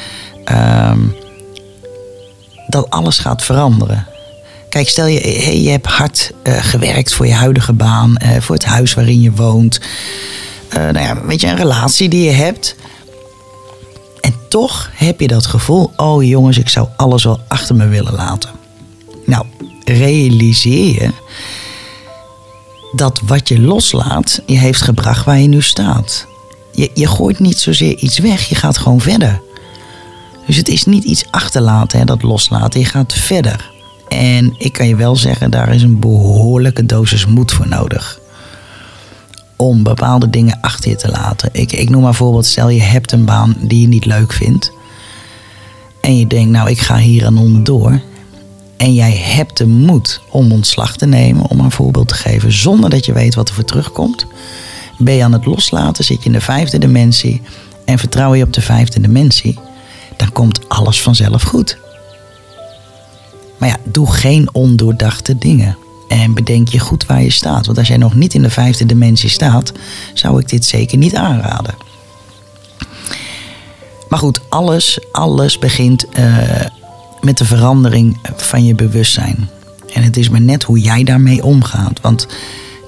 [0.44, 1.00] ehm,
[2.66, 4.06] dat alles gaat veranderen.
[4.68, 8.54] Kijk, stel je, hey, je hebt hard uh, gewerkt voor je huidige baan, uh, voor
[8.54, 9.80] het huis waarin je woont.
[10.68, 12.76] Uh, nou ja, weet je, een relatie die je hebt.
[14.20, 18.14] En toch heb je dat gevoel, oh jongens, ik zou alles wel achter me willen
[18.14, 18.50] laten.
[19.26, 19.46] Nou,
[19.84, 21.10] realiseer je
[22.92, 26.26] dat wat je loslaat, je heeft gebracht waar je nu staat.
[26.72, 29.40] Je, je gooit niet zozeer iets weg, je gaat gewoon verder.
[30.46, 32.80] Dus het is niet iets achterlaten, hè, dat loslaten.
[32.80, 33.70] Je gaat verder.
[34.08, 38.20] En ik kan je wel zeggen, daar is een behoorlijke dosis moed voor nodig.
[39.56, 41.48] Om bepaalde dingen achter je te laten.
[41.52, 44.72] Ik, ik noem maar voorbeeld, stel je hebt een baan die je niet leuk vindt.
[46.00, 48.00] En je denkt, nou ik ga hier aan onderdoor.
[48.76, 52.90] En jij hebt de moed om ontslag te nemen, om een voorbeeld te geven, zonder
[52.90, 54.26] dat je weet wat er voor terugkomt.
[54.98, 57.42] Ben je aan het loslaten, zit je in de vijfde dimensie
[57.84, 59.58] en vertrouw je op de vijfde dimensie,
[60.16, 61.78] dan komt alles vanzelf goed.
[63.58, 65.76] Maar ja, doe geen ondoordachte dingen.
[66.08, 67.66] En bedenk je goed waar je staat.
[67.66, 69.72] Want als jij nog niet in de vijfde dimensie staat,
[70.14, 71.74] zou ik dit zeker niet aanraden.
[74.08, 76.36] Maar goed, alles, alles begint uh,
[77.20, 79.48] met de verandering van je bewustzijn.
[79.92, 82.00] En het is maar net hoe jij daarmee omgaat.
[82.00, 82.26] Want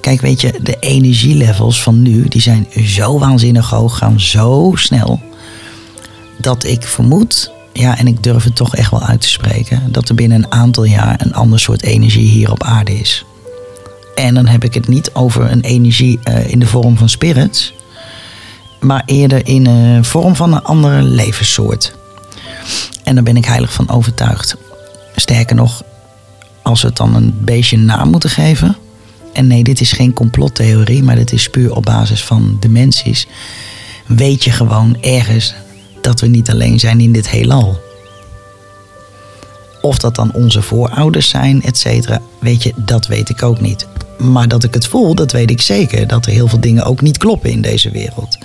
[0.01, 5.19] kijk, weet je, de energielevels van nu, die zijn zo waanzinnig hoog, gaan zo snel.
[6.37, 10.09] Dat ik vermoed ja, en ik durf het toch echt wel uit te spreken, dat
[10.09, 13.25] er binnen een aantal jaar een ander soort energie hier op aarde is.
[14.15, 17.73] En dan heb ik het niet over een energie uh, in de vorm van spirits,
[18.79, 21.93] maar eerder in een vorm van een andere levenssoort.
[23.03, 24.55] En daar ben ik heilig van overtuigd.
[25.15, 25.83] Sterker nog,
[26.61, 28.77] als we het dan een beestje naam moeten geven.
[29.33, 33.27] En nee, dit is geen complottheorie, maar dit is puur op basis van dimensies.
[34.05, 35.53] Weet je gewoon ergens
[36.09, 37.79] dat we niet alleen zijn in dit heelal.
[39.81, 43.87] Of dat dan onze voorouders zijn, et cetera, weet je, dat weet ik ook niet.
[44.17, 46.07] Maar dat ik het voel, dat weet ik zeker.
[46.07, 48.37] Dat er heel veel dingen ook niet kloppen in deze wereld.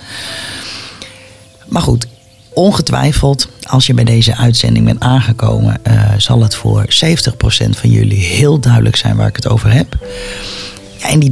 [1.67, 2.07] Maar goed,
[2.53, 8.23] ongetwijfeld, als je bij deze uitzending bent aangekomen, uh, zal het voor 70% van jullie
[8.23, 9.97] heel duidelijk zijn waar ik het over heb.
[10.97, 11.31] Ja, en die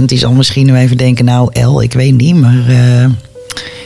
[0.00, 3.06] 30% die zal misschien nu even denken, nou El, ik weet niet, maar uh,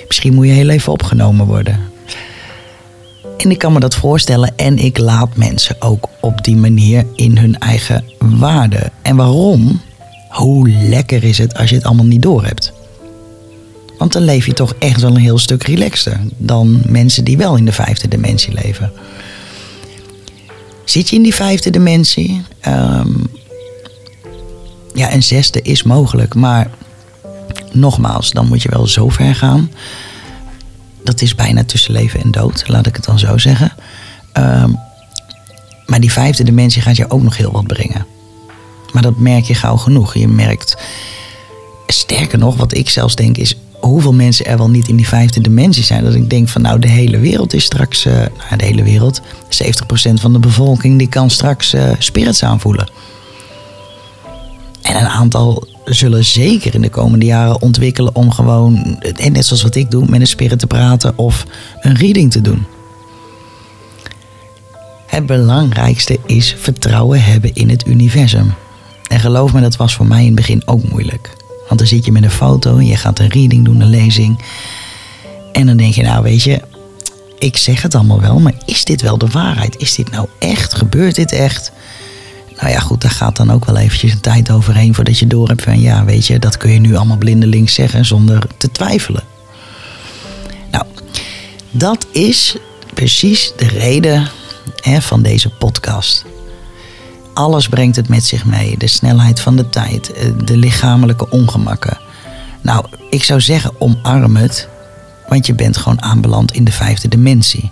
[0.08, 1.80] Misschien moet je heel even opgenomen worden.
[3.36, 7.38] En ik kan me dat voorstellen en ik laat mensen ook op die manier in
[7.38, 8.90] hun eigen waarde.
[9.02, 9.80] En waarom?
[10.28, 12.72] Hoe lekker is het als je het allemaal niet doorhebt?
[13.98, 17.56] Want dan leef je toch echt wel een heel stuk relaxter dan mensen die wel
[17.56, 18.92] in de vijfde dimensie leven.
[20.84, 22.42] Zit je in die vijfde dimensie?
[22.68, 23.30] Um,
[24.94, 26.70] ja, een zesde is mogelijk, maar
[27.72, 29.70] nogmaals, dan moet je wel zo ver gaan.
[31.04, 33.72] Dat is bijna tussen leven en dood, laat ik het dan zo zeggen.
[34.38, 34.78] Um,
[35.86, 38.06] maar die vijfde dimensie gaat je ook nog heel wat brengen.
[38.92, 40.14] Maar dat merk je gauw genoeg.
[40.14, 40.76] Je merkt,
[41.86, 45.40] sterker nog, wat ik zelfs denk is hoeveel mensen er wel niet in die vijfde
[45.40, 46.04] dimensie zijn.
[46.04, 49.20] Dat ik denk van nou, de hele wereld is straks, uh, nou, de hele wereld,
[49.20, 49.24] 70%
[50.14, 52.90] van de bevolking die kan straks uh, spirits aanvoelen.
[54.82, 59.74] En een aantal zullen zeker in de komende jaren ontwikkelen om gewoon, net zoals wat
[59.74, 61.46] ik doe, met een spirit te praten of
[61.80, 62.66] een reading te doen.
[65.06, 68.54] Het belangrijkste is vertrouwen hebben in het universum.
[69.08, 71.36] En geloof me, dat was voor mij in het begin ook moeilijk.
[71.66, 74.42] Want dan zit je met een foto en je gaat een reading doen, een lezing.
[75.52, 76.60] En dan denk je, nou weet je,
[77.38, 79.76] ik zeg het allemaal wel, maar is dit wel de waarheid?
[79.76, 80.74] Is dit nou echt?
[80.74, 81.72] Gebeurt dit echt?
[82.60, 85.48] Nou ja, goed, daar gaat dan ook wel eventjes een tijd overheen voordat je door
[85.48, 89.22] hebt van ja, weet je, dat kun je nu allemaal blindelings zeggen zonder te twijfelen.
[90.70, 90.84] Nou,
[91.70, 92.56] dat is
[92.94, 94.28] precies de reden
[94.82, 96.24] hè, van deze podcast.
[97.34, 98.78] alles brengt het met zich mee.
[98.78, 101.98] De snelheid van de tijd, eh, de lichamelijke ongemakken.
[102.62, 104.68] Nou, ik zou zeggen omarm het,
[105.28, 107.70] want je bent gewoon aanbeland in de vijfde dimensie.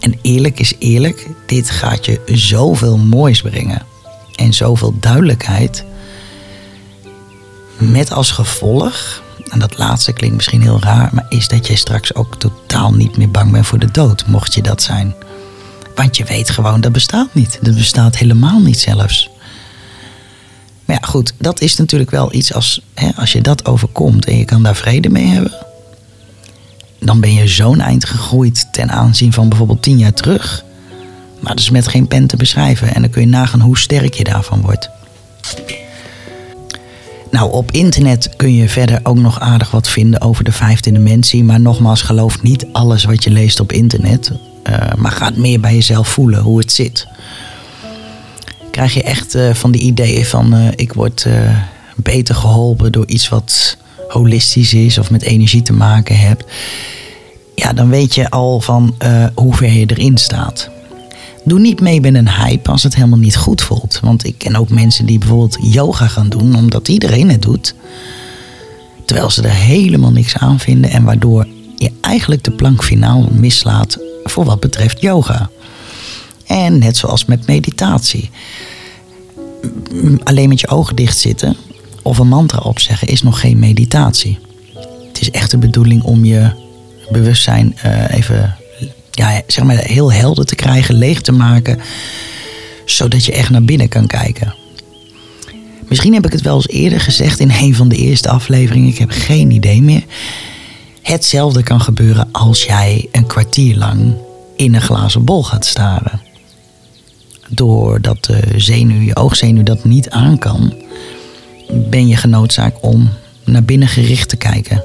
[0.00, 3.82] En eerlijk is eerlijk, dit gaat je zoveel moois brengen.
[4.34, 5.84] En zoveel duidelijkheid.
[7.76, 12.14] Met als gevolg, en dat laatste klinkt misschien heel raar, maar is dat jij straks
[12.14, 15.14] ook totaal niet meer bang bent voor de dood, mocht je dat zijn.
[15.94, 17.58] Want je weet gewoon, dat bestaat niet.
[17.62, 19.30] Dat bestaat helemaal niet zelfs.
[20.84, 24.38] Maar ja, goed, dat is natuurlijk wel iets als, hè, als je dat overkomt en
[24.38, 25.66] je kan daar vrede mee hebben.
[26.98, 30.64] Dan ben je zo'n eind gegroeid ten aanzien van bijvoorbeeld tien jaar terug.
[31.40, 32.94] Maar dat is met geen pen te beschrijven.
[32.94, 34.90] En dan kun je nagaan hoe sterk je daarvan wordt.
[37.30, 41.44] Nou, op internet kun je verder ook nog aardig wat vinden over de vijfde dimensie.
[41.44, 44.32] Maar nogmaals, geloof niet alles wat je leest op internet.
[44.68, 47.06] Uh, maar ga het meer bij jezelf voelen hoe het zit.
[48.70, 51.26] Krijg je echt uh, van die ideeën van uh, ik word
[51.96, 53.76] beter geholpen door iets wat
[54.08, 56.44] holistisch is of met energie te maken hebt.
[57.54, 58.94] Ja, dan weet je al van
[59.34, 60.70] hoe ver je erin staat.
[61.44, 64.00] Doe niet mee met een hype als het helemaal niet goed voelt.
[64.02, 67.74] Want ik ken ook mensen die bijvoorbeeld yoga gaan doen omdat iedereen het doet.
[69.04, 73.98] Terwijl ze er helemaal niks aan vinden en waardoor je eigenlijk de plank finaal mislaat
[74.24, 75.50] voor wat betreft yoga.
[76.46, 78.30] En net zoals met meditatie.
[80.24, 81.56] Alleen met je ogen dicht zitten
[82.08, 84.38] of een mantra opzeggen is nog geen meditatie.
[85.08, 86.50] Het is echt de bedoeling om je
[87.10, 88.56] bewustzijn uh, even
[89.10, 91.80] ja, zeg maar heel helder te krijgen, leeg te maken,
[92.84, 94.54] zodat je echt naar binnen kan kijken.
[95.88, 98.98] Misschien heb ik het wel eens eerder gezegd in een van de eerste afleveringen, ik
[98.98, 100.04] heb geen idee meer.
[101.02, 104.14] Hetzelfde kan gebeuren als jij een kwartier lang
[104.56, 106.20] in een glazen bol gaat staren.
[107.48, 110.74] Doordat de zenuw, je oogzenuw dat niet aan kan,
[111.72, 113.08] ben je genoodzaakt om
[113.44, 114.84] naar binnen gericht te kijken.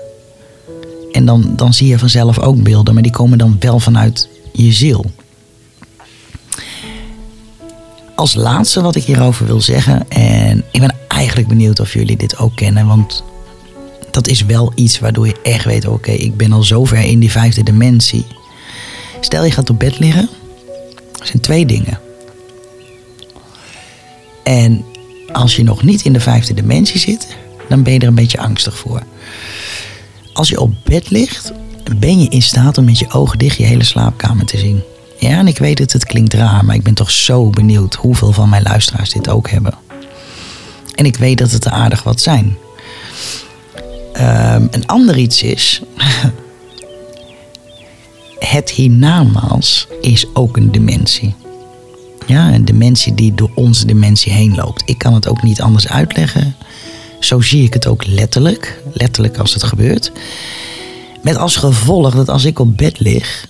[1.12, 4.72] En dan, dan zie je vanzelf ook beelden, maar die komen dan wel vanuit je
[4.72, 5.06] ziel.
[8.16, 12.38] Als laatste wat ik hierover wil zeggen, en ik ben eigenlijk benieuwd of jullie dit
[12.38, 13.24] ook kennen, want
[14.12, 17.32] dat is wel iets waardoor je echt weet: oké, ik ben al zover in die
[17.32, 18.26] vijfde dimensie.
[19.20, 20.30] Stel je gaat op bed liggen,
[21.20, 22.00] er zijn twee dingen.
[24.44, 24.86] En
[25.34, 27.28] als je nog niet in de vijfde dimensie zit,
[27.70, 29.04] dan ben je er een beetje angstig voor.
[30.34, 31.52] Als je op bed ligt,
[31.98, 34.82] ben je in staat om met je ogen dicht je hele slaapkamer te zien.
[35.20, 38.32] Ja, en ik weet dat het klinkt raar, maar ik ben toch zo benieuwd hoeveel
[38.32, 39.74] van mijn luisteraars dit ook hebben.
[40.96, 42.58] En ik weet dat het er aardig wat zijn.
[44.18, 45.82] Um, een ander iets is.
[48.40, 51.36] het hiernamaals is ook een dimensie.
[52.28, 54.84] Ja, een dimensie die door onze dimensie heen loopt.
[54.86, 56.56] Ik kan het ook niet anders uitleggen.
[57.20, 58.82] Zo zie ik het ook letterlijk.
[58.94, 60.12] Letterlijk als het gebeurt.
[61.22, 63.48] Met als gevolg dat als ik op bed lig.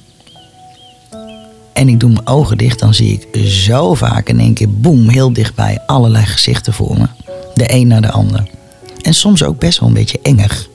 [1.74, 5.10] En ik doe mijn ogen dicht, dan zie ik zo vaak in één keer boem,
[5.10, 7.08] heel dichtbij allerlei gezichten voor me.
[7.54, 8.50] De een naar de ander.
[9.02, 10.68] En soms ook best wel een beetje enger.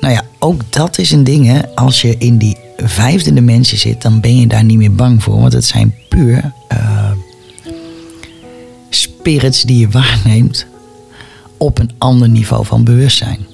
[0.00, 1.46] Nou ja, ook dat is een ding.
[1.46, 1.74] Hè.
[1.74, 5.40] Als je in die vijfde dimensie zit, dan ben je daar niet meer bang voor.
[5.40, 7.10] Want het zijn puur uh,
[8.90, 10.66] spirits die je waarneemt
[11.56, 13.46] op een ander niveau van bewustzijn.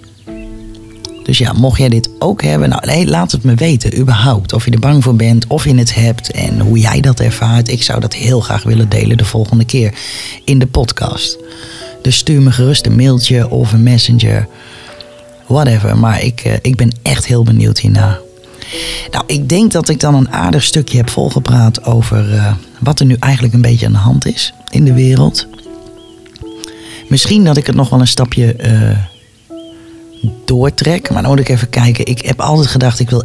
[1.27, 4.53] Dus ja, mocht jij dit ook hebben, nou, laat het me weten, überhaupt.
[4.53, 7.69] Of je er bang voor bent, of je het hebt en hoe jij dat ervaart.
[7.69, 9.95] Ik zou dat heel graag willen delen de volgende keer
[10.45, 11.39] in de podcast.
[12.03, 14.49] Dus stuur me gerust een mailtje of een messenger.
[15.47, 18.19] Whatever, maar ik, uh, ik ben echt heel benieuwd hierna.
[19.11, 23.07] Nou, ik denk dat ik dan een aardig stukje heb volgepraat over uh, wat er
[23.07, 25.47] nu eigenlijk een beetje aan de hand is in de wereld.
[27.09, 28.99] Misschien dat ik het nog wel een stapje uh,
[30.45, 31.11] doortrek.
[31.11, 32.07] Maar dan moet ik even kijken.
[32.07, 33.25] Ik heb altijd gedacht, ik wil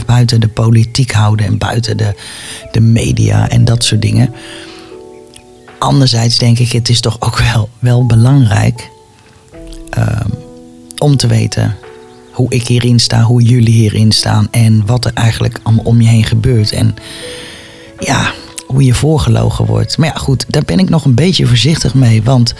[0.00, 2.14] 11-11 buiten de politiek houden en buiten de,
[2.72, 4.34] de media en dat soort dingen.
[5.78, 8.90] Anderzijds denk ik, het is toch ook wel, wel belangrijk
[9.98, 10.20] uh,
[10.98, 11.76] om te weten
[12.34, 16.08] hoe ik hierin sta, hoe jullie hierin staan en wat er eigenlijk allemaal om je
[16.08, 16.72] heen gebeurt.
[16.72, 16.94] En
[17.98, 18.32] ja,
[18.66, 19.98] hoe je voorgelogen wordt.
[19.98, 22.54] Maar ja, goed, daar ben ik nog een beetje voorzichtig mee, want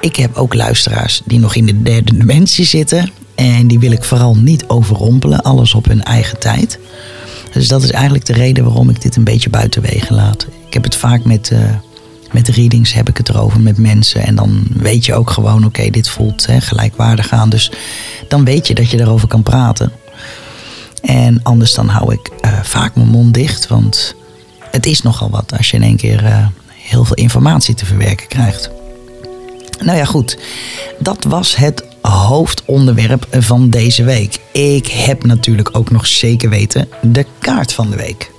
[0.00, 3.10] ik heb ook luisteraars die nog in de derde dimensie zitten.
[3.34, 6.78] En die wil ik vooral niet overrompelen, alles op hun eigen tijd.
[7.52, 10.46] Dus dat is eigenlijk de reden waarom ik dit een beetje buiten wegen laat.
[10.66, 11.58] Ik heb het vaak met, uh,
[12.32, 14.22] met readings, heb ik het erover met mensen.
[14.22, 17.48] En dan weet je ook gewoon, oké, dit voelt hè, gelijkwaardig aan.
[17.48, 17.72] Dus
[18.28, 19.92] dan weet je dat je erover kan praten.
[21.02, 24.14] En anders dan hou ik uh, vaak mijn mond dicht, want
[24.70, 28.26] het is nogal wat als je in één keer uh, heel veel informatie te verwerken
[28.26, 28.70] krijgt.
[29.80, 30.38] Nou ja, goed.
[30.98, 34.40] Dat was het hoofdonderwerp van deze week.
[34.52, 38.30] Ik heb natuurlijk ook nog zeker weten de kaart van de week.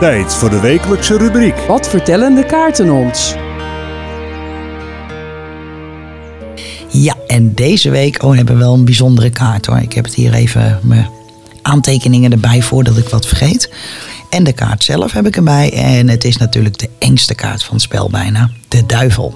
[0.00, 1.56] Tijd voor de wekelijkse rubriek.
[1.56, 3.34] Wat vertellen de kaarten ons?
[6.88, 9.78] Ja, en deze week oh, hebben we wel een bijzondere kaart hoor.
[9.78, 11.10] Ik heb het hier even mijn
[11.62, 13.72] aantekeningen erbij voordat ik wat vergeet.
[14.30, 15.72] En de kaart zelf heb ik erbij.
[15.72, 18.50] En het is natuurlijk de engste kaart van het spel bijna.
[18.68, 19.34] De duivel.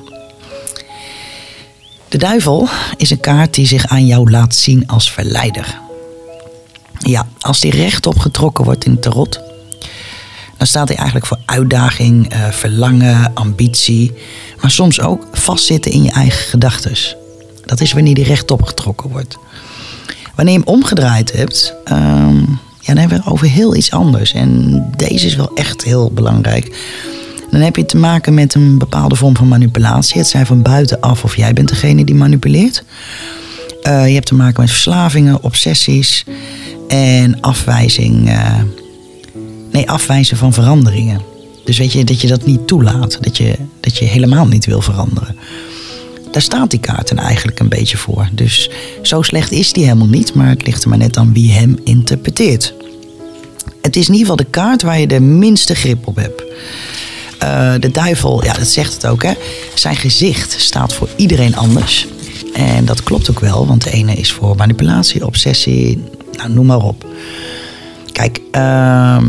[2.09, 5.81] De duivel is een kaart die zich aan jou laat zien als verleider.
[6.99, 9.52] Ja, als die rechtop getrokken wordt in het tarot,
[10.63, 14.13] dan staat hij eigenlijk voor uitdaging, eh, verlangen, ambitie,
[14.61, 16.97] maar soms ook vastzitten in je eigen gedachten.
[17.65, 19.39] Dat is wanneer die rechtop getrokken wordt.
[20.35, 22.37] Wanneer je hem omgedraaid hebt, ehm,
[22.81, 24.33] ja, dan hebben we het over heel iets anders.
[24.33, 26.77] En deze is wel echt heel belangrijk.
[27.51, 30.19] Dan heb je te maken met een bepaalde vorm van manipulatie.
[30.19, 32.85] Het zijn van buitenaf of jij bent degene die manipuleert.
[33.83, 36.25] Uh, je hebt te maken met verslavingen, obsessies
[36.89, 38.29] en afwijzing.
[38.29, 38.59] Uh,
[39.73, 41.21] nee, afwijzen van veranderingen.
[41.65, 43.19] Dus weet je, dat je dat niet toelaat.
[43.21, 45.37] Dat je, dat je helemaal niet wil veranderen.
[46.31, 48.29] Daar staat die kaart dan eigenlijk een beetje voor.
[48.33, 48.71] Dus
[49.03, 51.79] zo slecht is die helemaal niet, maar het ligt er maar net aan wie hem
[51.85, 52.75] interpreteert.
[53.83, 56.43] Het is in ieder geval de kaart waar je de minste grip op hebt.
[57.43, 59.33] Uh, de duivel, ja, dat zegt het ook, hè.
[59.75, 62.07] Zijn gezicht staat voor iedereen anders.
[62.55, 66.03] En dat klopt ook wel, want de ene is voor manipulatie, obsessie,
[66.33, 67.07] nou, noem maar op.
[68.13, 69.23] Kijk, uh,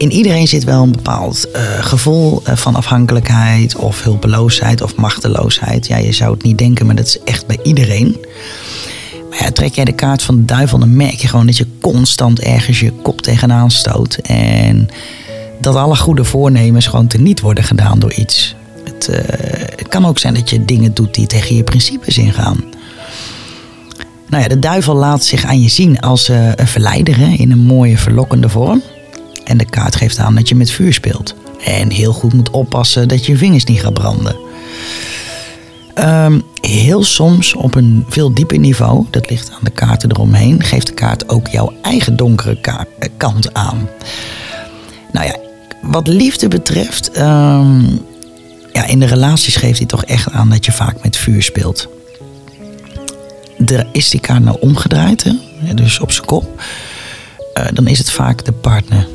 [0.00, 5.86] in iedereen zit wel een bepaald uh, gevoel van afhankelijkheid of hulpeloosheid of machteloosheid.
[5.86, 8.16] Ja, je zou het niet denken, maar dat is echt bij iedereen.
[9.30, 11.66] Maar ja, trek jij de kaart van de duivel, dan merk je gewoon dat je
[11.80, 14.14] constant ergens je kop tegenaan stoot.
[14.14, 14.88] En
[15.60, 18.54] dat alle goede voornemens gewoon teniet worden gedaan door iets.
[18.84, 19.06] Het,
[19.76, 22.64] het, kan ook zijn dat je dingen doet die tegen je principes ingaan.
[24.28, 27.58] Nou ja, de duivel laat zich aan je zien als een verleider hè, in een
[27.58, 28.82] mooie, verlokkende vorm.
[29.50, 31.34] En de kaart geeft aan dat je met vuur speelt.
[31.64, 34.36] En heel goed moet oppassen dat je vingers niet gaan branden.
[35.98, 40.86] Um, heel soms op een veel dieper niveau, dat ligt aan de kaarten eromheen, geeft
[40.86, 42.58] de kaart ook jouw eigen donkere
[43.16, 43.88] kant aan.
[45.12, 45.36] Nou ja,
[45.82, 48.00] wat liefde betreft, um,
[48.72, 51.88] ja, in de relaties geeft hij toch echt aan dat je vaak met vuur speelt.
[53.66, 55.74] Er is die kaart nou omgedraaid, hè?
[55.74, 56.62] dus op zijn kop,
[57.54, 59.06] uh, dan is het vaak de partner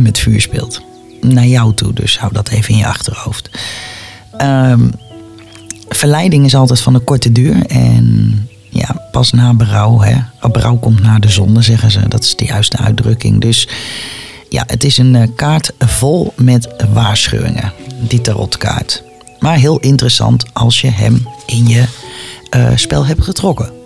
[0.00, 0.80] met vuur speelt.
[1.20, 3.50] Naar jou toe, dus hou dat even in je achterhoofd.
[4.42, 4.90] Um,
[5.88, 10.16] verleiding is altijd van een korte duur en ja, pas na berouw, hè.
[10.52, 12.08] Berouw komt na de zonde, zeggen ze.
[12.08, 13.40] Dat is de juiste uitdrukking.
[13.40, 13.68] Dus
[14.48, 17.72] ja, het is een kaart vol met waarschuwingen,
[18.08, 19.02] die tarotkaart.
[19.38, 21.84] Maar heel interessant als je hem in je
[22.56, 23.83] uh, spel hebt getrokken.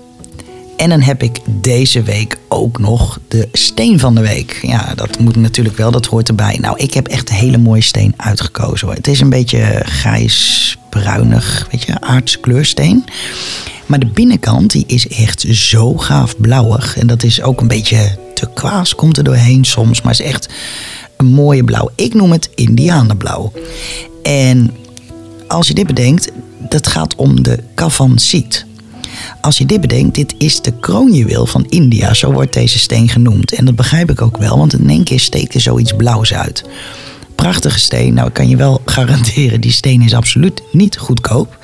[0.78, 4.58] En dan heb ik deze week ook nog de steen van de week.
[4.62, 6.58] Ja, dat moet natuurlijk wel, dat hoort erbij.
[6.60, 8.96] Nou, ik heb echt een hele mooie steen uitgekozen hoor.
[8.96, 13.04] Het is een beetje grijs-bruinig, weet je, aardskleurssteen.
[13.86, 16.98] Maar de binnenkant die is echt zo gaaf blauwig.
[16.98, 20.02] En dat is ook een beetje turquoise komt er doorheen soms.
[20.02, 20.48] Maar is echt
[21.16, 21.90] een mooie blauw.
[21.94, 23.52] Ik noem het indianenblauw.
[24.22, 24.70] En
[25.48, 26.30] als je dit bedenkt,
[26.68, 28.66] dat gaat om de kavansiet.
[29.40, 32.14] Als je dit bedenkt, dit is de kroonjuweel van India.
[32.14, 33.52] Zo wordt deze steen genoemd.
[33.52, 36.64] En dat begrijp ik ook wel, want in één keer steekt er zoiets blauws uit.
[37.34, 38.14] Prachtige steen.
[38.14, 41.58] Nou, ik kan je wel garanderen, die steen is absoluut niet goedkoop.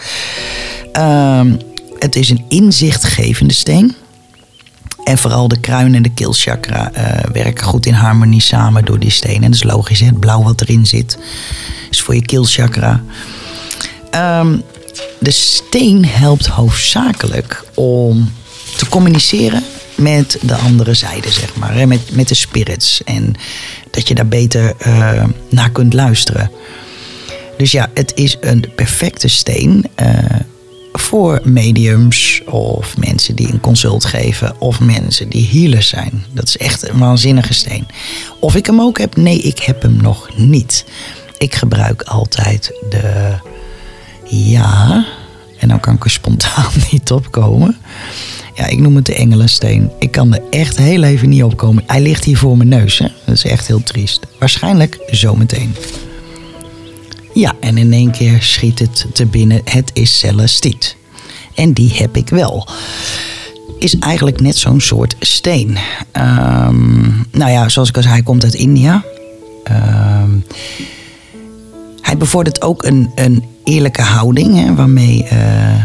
[0.96, 1.40] Uh,
[1.98, 3.94] het is een inzichtgevende steen.
[5.04, 9.10] En vooral de kruin en de keelchakra uh, werken goed in harmonie samen door die
[9.10, 9.42] steen.
[9.42, 10.06] En dat is logisch, hè?
[10.06, 11.18] het blauw wat erin zit
[11.90, 13.02] is voor je keelchakra.
[14.40, 14.62] Um,
[15.18, 18.32] de steen helpt hoofdzakelijk om
[18.76, 19.62] te communiceren
[19.94, 21.88] met de andere zijde, zeg maar.
[21.88, 23.04] Met, met de spirits.
[23.04, 23.34] En
[23.90, 26.50] dat je daar beter uh, naar kunt luisteren.
[27.56, 30.08] Dus ja, het is een perfecte steen uh,
[30.92, 36.24] voor mediums of mensen die een consult geven of mensen die healers zijn.
[36.32, 37.86] Dat is echt een waanzinnige steen.
[38.40, 39.16] Of ik hem ook heb?
[39.16, 40.84] Nee, ik heb hem nog niet.
[41.38, 43.34] Ik gebruik altijd de
[44.28, 45.06] ja,
[45.58, 47.76] en dan kan ik er spontaan niet opkomen.
[48.54, 49.90] Ja, ik noem het de engelensteen.
[49.98, 51.82] Ik kan er echt heel even niet opkomen.
[51.86, 52.98] Hij ligt hier voor mijn neus.
[52.98, 53.08] Hè?
[53.24, 54.26] Dat is echt heel triest.
[54.38, 55.74] Waarschijnlijk zometeen.
[57.34, 59.60] Ja, en in één keer schiet het te binnen.
[59.64, 60.96] Het is celestiet.
[61.54, 62.68] En die heb ik wel.
[63.78, 65.78] Is eigenlijk net zo'n soort steen.
[66.12, 69.04] Um, nou ja, zoals ik al zei, hij komt uit India.
[70.22, 70.44] Um,
[72.00, 75.84] Hij bevordert ook een, een eerlijke houding, hè, waarmee eh,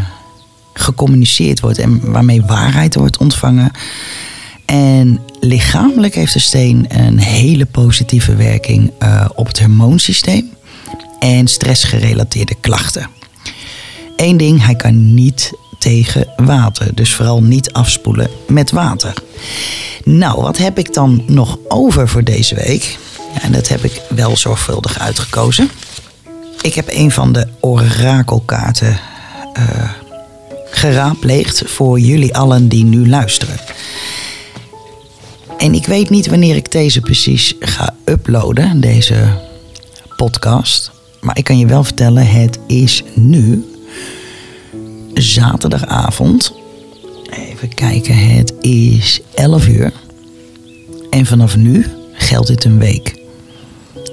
[0.72, 3.70] gecommuniceerd wordt en waarmee waarheid wordt ontvangen.
[4.64, 10.50] En lichamelijk heeft de steen een hele positieve werking uh, op het hormoonsysteem
[11.18, 13.08] en stressgerelateerde klachten.
[14.16, 16.94] Eén ding, hij kan niet tegen water.
[16.94, 19.14] Dus vooral niet afspoelen met water.
[20.04, 22.98] Nou, wat heb ik dan nog over voor deze week?
[23.34, 25.70] Ja, en dat heb ik wel zorgvuldig uitgekozen.
[26.62, 29.00] Ik heb een van de orakelkaarten
[29.58, 29.90] uh,
[30.70, 33.56] geraadpleegd voor jullie allen die nu luisteren.
[35.58, 39.38] En ik weet niet wanneer ik deze precies ga uploaden, deze
[40.16, 40.90] podcast.
[41.20, 43.64] Maar ik kan je wel vertellen, het is nu
[45.14, 46.52] zaterdagavond.
[47.30, 49.92] Even kijken, het is 11 uur.
[51.10, 53.18] En vanaf nu geldt dit een week.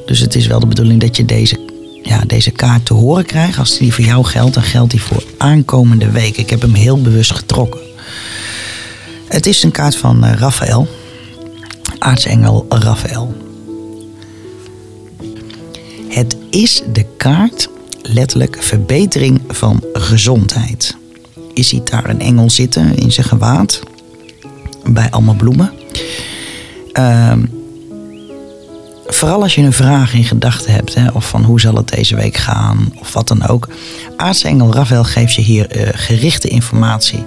[0.05, 1.76] Dus het is wel de bedoeling dat je deze,
[2.07, 3.57] ja, deze kaart te horen krijgt.
[3.59, 6.37] Als die voor jou geldt, dan geldt die voor aankomende week.
[6.37, 7.79] Ik heb hem heel bewust getrokken.
[9.27, 10.87] Het is een kaart van uh, Raphaël.
[11.99, 13.35] Aartsengel Raphaël.
[16.07, 17.69] Het is de kaart
[18.01, 20.97] letterlijk verbetering van gezondheid.
[21.53, 23.79] Je ziet daar een engel zitten in zijn gewaad.
[24.85, 25.71] Bij allemaal bloemen.
[26.93, 27.33] Uh,
[29.07, 32.15] vooral als je een vraag in gedachten hebt, hè, of van hoe zal het deze
[32.15, 33.67] week gaan, of wat dan ook.
[34.17, 37.23] Aartsengel Rafael geeft je hier uh, gerichte informatie.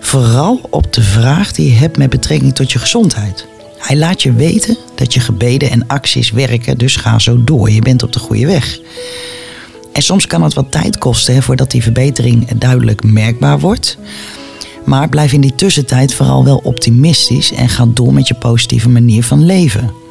[0.00, 3.46] Vooral op de vraag die je hebt met betrekking tot je gezondheid.
[3.78, 7.70] Hij laat je weten dat je gebeden en acties werken, dus ga zo door.
[7.70, 8.78] Je bent op de goede weg.
[9.92, 13.98] En soms kan het wat tijd kosten hè, voordat die verbetering duidelijk merkbaar wordt.
[14.84, 19.24] Maar blijf in die tussentijd vooral wel optimistisch en ga door met je positieve manier
[19.24, 20.01] van leven.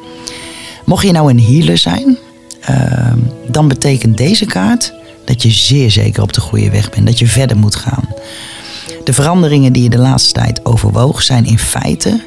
[0.92, 2.18] Mocht je nou een healer zijn,
[2.70, 3.12] uh,
[3.48, 7.26] dan betekent deze kaart dat je zeer zeker op de goede weg bent, dat je
[7.26, 8.08] verder moet gaan.
[9.04, 12.20] De veranderingen die je de laatste tijd overwoog zijn in feite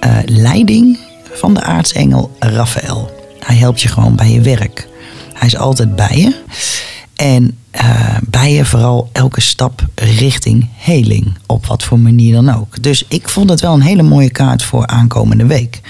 [0.00, 0.98] uh, leiding
[1.32, 3.10] van de aartsengel Raphaël.
[3.38, 4.88] Hij helpt je gewoon bij je werk.
[5.34, 6.36] Hij is altijd bij je.
[7.14, 11.38] En uh, bij je vooral elke stap richting heling.
[11.46, 12.82] Op wat voor manier dan ook.
[12.82, 15.80] Dus ik vond het wel een hele mooie kaart voor aankomende week.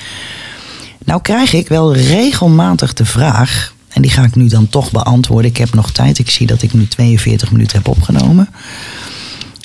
[1.07, 3.75] Nou krijg ik wel regelmatig de vraag.
[3.89, 5.51] En die ga ik nu dan toch beantwoorden.
[5.51, 6.19] Ik heb nog tijd.
[6.19, 8.49] Ik zie dat ik nu 42 minuten heb opgenomen.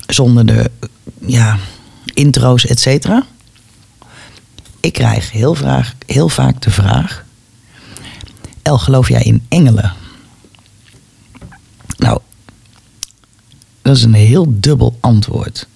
[0.08, 0.72] Zonder de
[1.26, 1.58] ja,
[2.14, 3.26] intro's, et cetera.
[4.80, 5.58] Ik krijg heel,
[6.06, 7.24] heel vaak de vraag
[8.62, 9.94] El, geloof jij in engelen?
[11.98, 12.20] Nou,
[13.82, 15.68] dat is een heel dubbel antwoord.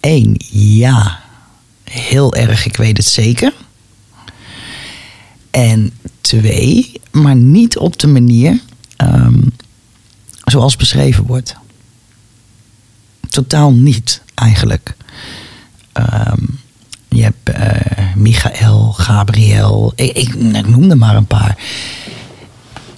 [0.00, 1.20] Eén, ja,
[1.84, 3.52] heel erg, ik weet het zeker.
[5.54, 5.90] En
[6.20, 8.60] twee, maar niet op de manier
[8.96, 9.52] um,
[10.44, 11.56] zoals beschreven wordt.
[13.28, 14.96] Totaal niet, eigenlijk.
[15.92, 16.58] Um,
[17.08, 19.92] je hebt uh, Michael, Gabriel.
[19.96, 21.58] Ik, ik, ik noemde maar een paar.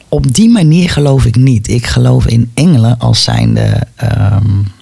[0.09, 1.69] Op die manier geloof ik niet.
[1.69, 3.87] Ik geloof in engelen als zijnde...
[4.03, 4.73] Um,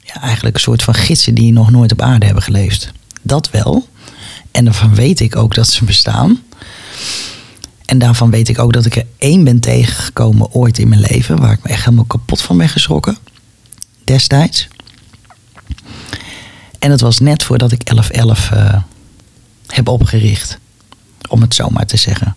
[0.00, 2.92] ja, eigenlijk een soort van gidsen die nog nooit op aarde hebben geleefd.
[3.22, 3.88] Dat wel.
[4.50, 6.42] En daarvan weet ik ook dat ze bestaan.
[7.88, 11.40] En daarvan weet ik ook dat ik er één ben tegengekomen ooit in mijn leven...
[11.40, 13.16] waar ik me echt helemaal kapot van ben geschrokken.
[14.04, 14.68] Destijds.
[16.78, 18.82] En het was net voordat ik 1111 uh, eh,
[19.66, 20.58] heb opgericht.
[21.28, 22.36] Om het zo maar te zeggen.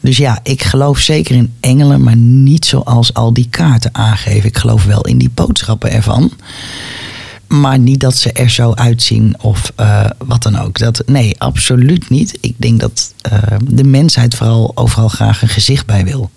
[0.00, 4.48] Dus ja, ik geloof zeker in engelen, maar niet zoals al die kaarten aangeven.
[4.48, 6.32] Ik geloof wel in die boodschappen ervan.
[7.50, 10.78] Maar niet dat ze er zo uitzien of uh, wat dan ook.
[10.78, 12.38] Dat, nee, absoluut niet.
[12.40, 16.30] Ik denk dat uh, de mensheid vooral overal graag een gezicht bij wil.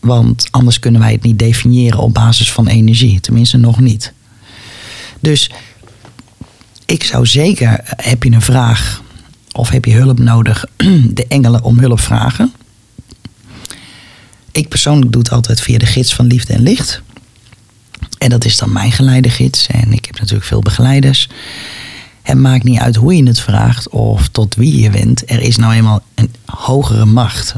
[0.00, 3.20] Want anders kunnen wij het niet definiëren op basis van energie.
[3.20, 4.12] Tenminste, nog niet.
[5.20, 5.50] Dus
[6.86, 9.02] ik zou zeker, heb je een vraag
[9.52, 10.64] of heb je hulp nodig,
[11.18, 12.52] de engelen om hulp vragen.
[14.50, 17.02] Ik persoonlijk doe het altijd via de gids van Liefde en Licht.
[18.22, 19.66] En dat is dan mijn geleidegids.
[19.66, 21.28] En ik heb natuurlijk veel begeleiders.
[22.22, 25.30] Het maakt niet uit hoe je het vraagt of tot wie je wendt.
[25.30, 27.54] Er is nou eenmaal een hogere macht.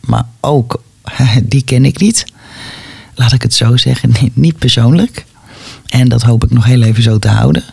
[0.00, 0.82] Maar ook,
[1.42, 2.24] die ken ik niet.
[3.14, 5.24] Laat ik het zo zeggen, niet persoonlijk.
[5.86, 7.64] En dat hoop ik nog heel even zo te houden.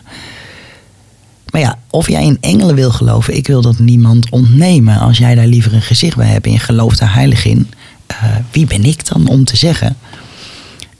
[1.50, 4.98] Maar ja, of jij in engelen wil geloven, ik wil dat niemand ontnemen.
[4.98, 7.70] Als jij daar liever een gezicht bij hebt en je gelooft daar heilig in,
[8.10, 9.96] uh, wie ben ik dan om te zeggen?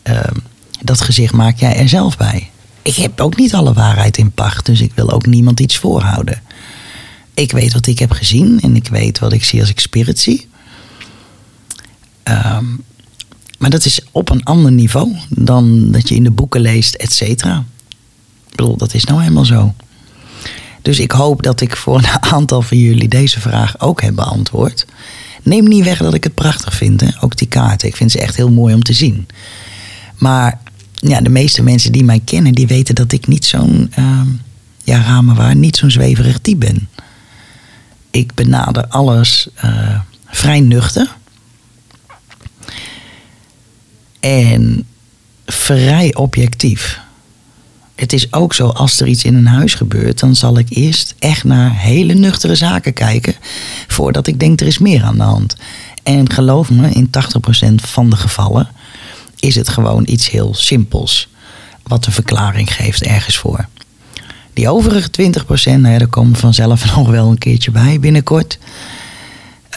[0.05, 0.21] Uh,
[0.83, 2.51] dat gezicht maak jij er zelf bij.
[2.83, 6.43] Ik heb ook niet alle waarheid in pacht, dus ik wil ook niemand iets voorhouden.
[7.35, 10.19] Ik weet wat ik heb gezien en ik weet wat ik zie als ik spirit
[10.19, 10.49] zie.
[12.23, 12.65] Ehm,
[13.59, 17.13] maar dat is op een ander niveau dan dat je in de boeken leest, et
[17.13, 17.65] cetera.
[18.49, 19.75] Ik bedoel, dat is nou helemaal zo.
[20.83, 24.87] Dus ik hoop dat ik voor een aantal van jullie deze vraag ook heb beantwoord.
[25.43, 27.09] Neem niet weg dat ik het prachtig vind, hè?
[27.21, 27.89] ook die kaarten.
[27.89, 29.27] Ik vind ze echt heel mooi om te zien.
[30.17, 30.59] Maar
[31.01, 34.21] ja, de meeste mensen die mij kennen, die weten dat ik niet zo'n, uh,
[34.85, 36.89] ja, ramen waar, niet zo'n zweverig type ben.
[38.11, 41.17] Ik benader alles uh, vrij nuchter.
[44.21, 44.87] En
[45.47, 47.01] vrij objectief.
[47.95, 51.15] Het is ook zo, als er iets in een huis gebeurt, dan zal ik eerst
[51.19, 53.35] echt naar hele nuchtere zaken kijken.
[53.89, 55.57] Voordat ik denk er is meer aan de hand.
[56.03, 57.11] En geloof me, in
[57.71, 58.69] 80% van de gevallen
[59.41, 61.29] is het gewoon iets heel simpels.
[61.83, 63.69] Wat een verklaring geeft ergens voor.
[64.53, 65.23] Die overige 20%,
[65.65, 68.59] nou ja, daar komen vanzelf nog wel een keertje bij binnenkort.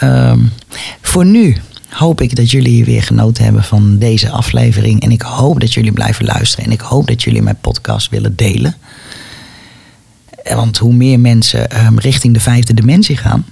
[0.03, 0.51] Um,
[1.01, 1.57] voor nu
[1.89, 5.01] hoop ik dat jullie weer genoten hebben van deze aflevering.
[5.01, 6.65] En ik hoop dat jullie blijven luisteren.
[6.65, 8.75] En ik hoop dat jullie mijn podcast willen delen.
[10.43, 13.45] Want hoe meer mensen um, richting de vijfde dimensie gaan,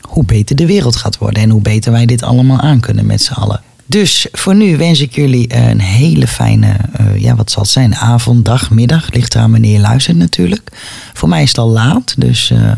[0.00, 1.42] hoe beter de wereld gaat worden.
[1.42, 3.62] En hoe beter wij dit allemaal aan kunnen met z'n allen.
[3.90, 7.96] Dus voor nu wens ik jullie een hele fijne, uh, ja, wat zal het zijn?
[7.96, 9.12] Avond, dag, middag.
[9.12, 10.70] Ligt eraan wanneer je luistert natuurlijk.
[11.12, 12.72] Voor mij is het al laat, dus uh,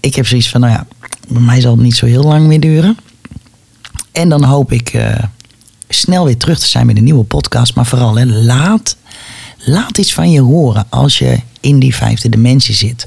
[0.00, 0.86] ik heb zoiets van, nou ja,
[1.28, 2.96] bij mij zal het niet zo heel lang meer duren.
[4.12, 4.94] En dan hoop ik
[5.88, 7.74] snel weer terug te zijn met een nieuwe podcast.
[7.74, 8.96] Maar vooral, hè, laat,
[9.58, 13.06] laat iets van je horen als je in die vijfde dimensie zit.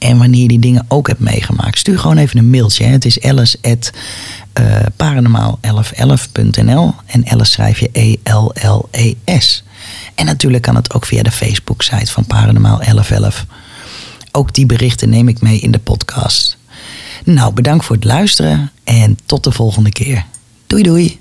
[0.00, 1.78] En wanneer je die dingen ook hebt meegemaakt.
[1.78, 2.84] Stuur gewoon even een mailtje.
[2.84, 2.90] Hè.
[2.90, 3.92] Het is alice at
[4.60, 9.64] uh, paranormaal1111.nl en Alice schrijf je E-L-L-E-S.
[10.14, 13.46] En natuurlijk kan het ook via de Facebook-site van Paranormaal 1111.
[14.32, 16.56] Ook die berichten neem ik mee in de podcast.
[17.24, 20.24] Nou, bedankt voor het luisteren en tot de volgende keer.
[20.66, 21.20] Doei doei!